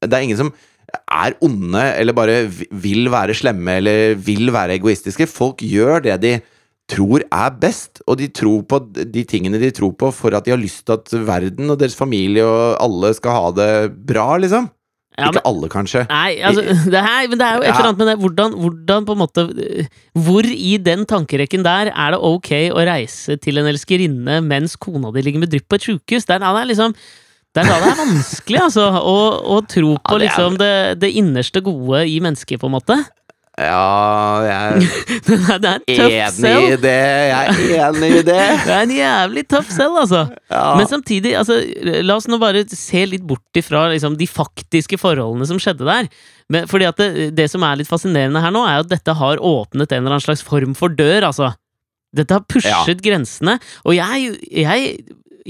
[0.04, 0.50] Det er ingen som
[1.10, 2.34] er onde eller bare
[2.70, 5.26] vil være slemme eller vil være egoistiske.
[5.26, 6.34] Folk gjør det de
[6.90, 10.52] tror er best, og de tror på de tingene de tror på for at de
[10.52, 13.70] har lyst til at verden og deres familie og alle skal ha det
[14.04, 14.68] bra, liksom.
[15.14, 16.00] Ja, Ikke alle, kanskje.
[16.10, 17.74] Nei, altså det, her, men det er jo et Ja.
[17.76, 18.16] eller annet med det.
[18.24, 19.44] Hvordan, hvordan på en måte
[20.26, 25.12] Hvor i den tankerekken der er det ok å reise til en elskerinne mens kona
[25.14, 26.26] di ligger med drypp på et sjukehus?
[26.26, 26.96] Det er da det er liksom
[27.54, 29.18] det er da det er vanskelig, altså, å,
[29.54, 32.96] å tro på det er- liksom det, det innerste gode i mennesket, på en måte.
[33.54, 34.86] Ja, jeg
[35.62, 36.94] det er en tøff enig i det.
[37.30, 38.38] Jeg er enig i det.
[38.66, 40.24] Det er en jævlig tøff selv, altså.
[40.50, 40.64] Ja.
[40.78, 41.60] Men samtidig, altså,
[42.02, 46.10] la oss nå bare se litt bort ifra liksom, de faktiske forholdene som skjedde der.
[46.50, 49.38] Men, fordi at det, det som er litt fascinerende her nå, er at dette har
[49.38, 51.52] åpnet en eller annen slags form for dør, altså.
[52.14, 54.92] Dette har pushet grensene, og jeg, jeg,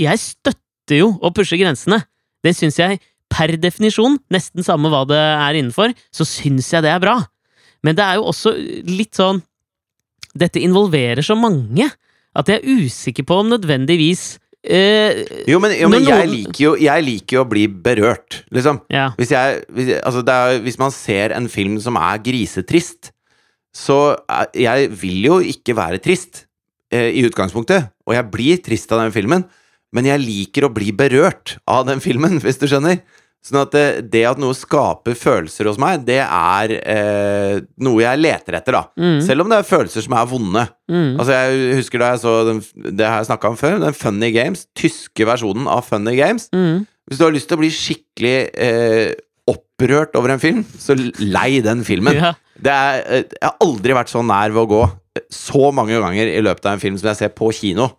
[0.00, 2.02] jeg støtter jo å pushe grensene.
[2.44, 3.00] Det syns jeg
[3.32, 7.22] per definisjon, nesten samme hva det er innenfor, så syns jeg det er bra.
[7.84, 8.54] Men det er jo også
[8.88, 9.42] litt sånn
[10.34, 11.86] Dette involverer så mange
[12.34, 14.24] at jeg er usikker på om nødvendigvis
[14.66, 18.80] eh, Jo, men, jo, men jeg, liker jo, jeg liker jo å bli berørt, liksom.
[18.90, 19.12] Ja.
[19.20, 23.12] Hvis, jeg, hvis, altså er, hvis man ser en film som er grisetrist,
[23.74, 24.16] så
[24.58, 26.46] jeg vil jo ikke være trist.
[26.94, 29.46] eh, i utgangspunktet, og jeg blir trist av den filmen,
[29.94, 33.00] men jeg liker å bli berørt av den filmen, hvis du skjønner.
[33.44, 38.22] Sånn at det, det at noe skaper følelser hos meg, det er eh, noe jeg
[38.22, 38.86] leter etter, da.
[38.96, 39.18] Mm.
[39.26, 40.62] Selv om det er følelser som er vonde.
[40.88, 41.10] Mm.
[41.20, 44.30] Altså, jeg husker da jeg så den, Det har jeg snakka om før, den Funny
[44.32, 46.48] Games, tyske versjonen av Funny Games.
[46.56, 46.86] Mm.
[47.04, 48.34] Hvis du har lyst til å bli skikkelig
[48.64, 49.12] eh,
[49.52, 52.16] opprørt over en film, så lei den filmen.
[52.24, 52.32] Ja.
[52.64, 54.82] Det er, eh, jeg har aldri vært så nær ved å gå
[55.34, 57.90] så mange ganger i løpet av en film som jeg ser på kino.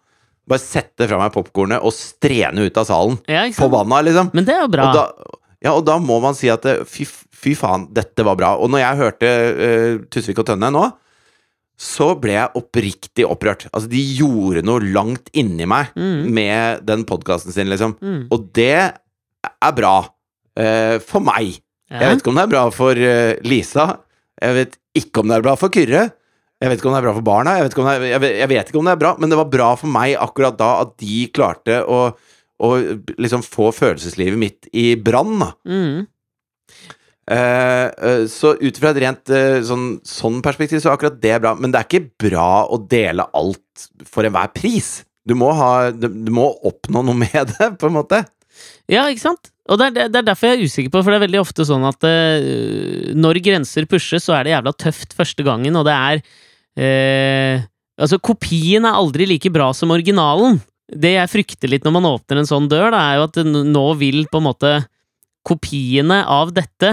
[0.48, 3.18] Bare sette fra meg popkornet og strene ut av salen.
[3.28, 3.48] ja?
[3.56, 4.30] Forbanna, liksom.
[4.38, 4.89] Men det er jo bra.
[4.91, 5.06] Og da,
[5.66, 8.52] ja, og da må man si at det- fy, fy faen, dette var bra.
[8.62, 10.84] Og når jeg hørte uh, Tusvik og Tønne nå,
[11.78, 13.66] så ble jeg oppriktig opprørt.
[13.74, 16.30] Altså, de gjorde noe langt inni meg Mm.
[16.34, 17.98] med den podkasten sin, liksom.
[18.00, 18.28] Mm.
[18.32, 18.70] Og det
[19.43, 20.08] er bra.
[20.58, 21.58] Uh, for meg.
[21.91, 22.00] Ja.
[22.00, 23.89] Jeg vet ikke om det er bra for uh, Lisa.
[24.41, 26.06] Jeg vet ikke om det er bra for Kyrre.
[26.64, 27.58] Jeg vet ikke om det er bra for barna.
[27.58, 29.14] Jeg vet, ikke om det er, jeg, vet, jeg vet ikke om det er bra,
[29.20, 32.01] men det var bra for meg akkurat da at de klarte å,
[32.64, 32.70] å
[33.20, 35.36] liksom få følelseslivet mitt i brann.
[35.41, 35.49] da.
[35.68, 36.06] Mm.
[37.26, 41.34] Eh, eh, så ut fra et rent eh, sånn, sånn perspektiv, så er akkurat det
[41.41, 41.56] bra.
[41.58, 44.99] Men det er ikke bra å dele alt for enhver pris.
[45.26, 48.22] Du må, ha, du, du må oppnå noe med det, på en måte.
[48.91, 49.51] Ja, ikke sant?
[49.66, 51.66] Og det er, det er derfor jeg er usikker på, for det er veldig ofte
[51.66, 52.06] sånn at
[53.18, 56.22] når grenser pushes, så er det jævla tøft første gangen, og det er
[56.78, 57.63] eh,
[57.95, 60.57] Altså, kopien er aldri like bra som originalen.
[60.86, 63.86] Det jeg frykter litt når man åpner en sånn dør, da, er jo at nå
[64.01, 64.71] vil på en måte
[65.47, 66.91] kopiene av dette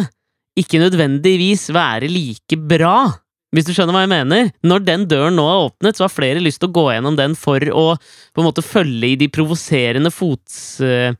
[0.58, 3.10] ikke nødvendigvis være like bra.
[3.52, 4.52] Hvis du skjønner hva jeg mener?
[4.64, 7.34] Når den døren nå er åpnet, så har flere lyst til å gå gjennom den
[7.36, 10.56] for å på en måte følge i de provoserende fots...
[10.84, 11.12] eh,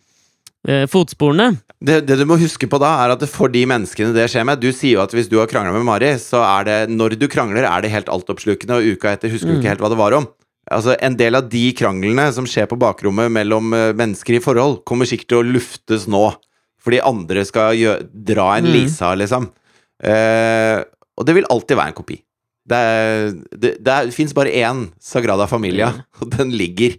[0.87, 1.57] fotsporene.
[1.83, 4.61] Det, det du må huske på da, er at for de menneskene det skjer med
[4.63, 7.27] Du sier jo at hvis du har krangla med Mari, så er det Når du
[7.33, 9.61] krangler, er det helt altoppslukende, og uka etter husker du Mm.
[9.61, 10.29] ikke helt hva det var om.
[10.71, 14.85] Altså, En del av de kranglene som skjer på bakrommet mellom eh, mennesker i forhold,
[14.87, 16.23] kommer sikkert til å luftes nå.
[16.83, 18.73] Fordi andre skal gjø dra en Mm.
[18.73, 19.51] Lisa, liksom.
[20.03, 20.83] Eh,
[21.19, 22.17] og det vil alltid være en kopi.
[22.67, 25.91] Det, er- det, det, det fins bare én Sagrada Familia,
[26.23, 26.95] og den ligger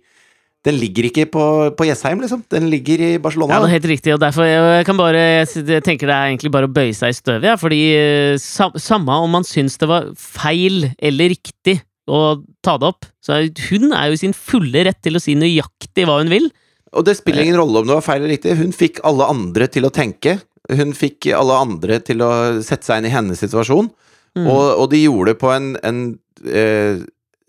[0.64, 1.46] Den ligger ikke på,
[1.76, 2.44] på Jessheim, liksom.
[2.52, 3.58] Den ligger i Barcelona.
[3.58, 6.54] Ja, det er helt riktig, og derfor jeg kan bare Jeg tenker det er egentlig
[6.56, 9.90] bare å bøye seg i støvet, ja, fordi eh, sam, samme om man syns det
[9.92, 15.00] var feil eller riktig å ta det opp, så hun er jo sin fulle rett
[15.04, 16.50] til å si nøyaktig hva hun vil.
[16.94, 18.56] Og det spiller ingen rolle om det var feil eller riktig.
[18.60, 20.38] Hun fikk alle andre til å tenke.
[20.72, 22.32] Hun fikk alle andre til å
[22.64, 23.90] sette seg inn i hennes situasjon.
[24.38, 24.46] Mm.
[24.46, 26.04] Og, og de gjorde det på en, en
[26.46, 27.02] eh,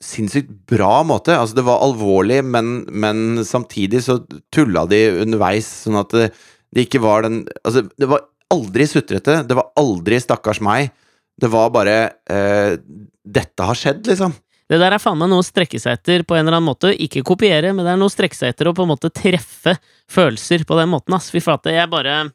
[0.04, 1.36] sinnssykt bra måte.
[1.36, 4.20] Altså, det var alvorlig, men, men samtidig så
[4.54, 6.28] tulla de underveis, sånn at det,
[6.74, 9.42] det ikke var den Altså, det var aldri sutrete.
[9.48, 10.92] Det var aldri 'stakkars meg'.
[11.40, 11.96] Det var bare
[12.30, 12.76] eh,
[13.24, 14.34] 'Dette har skjedd', liksom.
[14.70, 16.92] Det der er faen meg noe å strekke seg etter på en eller annen måte.
[16.96, 19.76] Ikke kopiere, men det er noe å strekke seg etter og på en måte treffe
[20.10, 21.28] følelser på den måten, ass.
[21.32, 22.30] Fy flate, jeg bare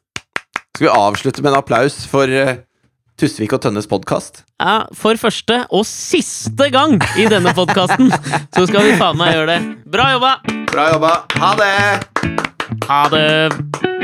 [0.76, 2.62] Skal vi avslutte med en applaus for eh,
[3.20, 4.46] Tusvik og Tønnes podkast?
[4.62, 8.08] Ja, for første og siste gang i denne podkasten,
[8.56, 9.60] så skal vi faen meg gjøre det.
[9.92, 10.32] Bra jobba!
[10.72, 11.12] Bra jobba.
[11.36, 11.74] Ha det!
[12.88, 13.99] Ha det!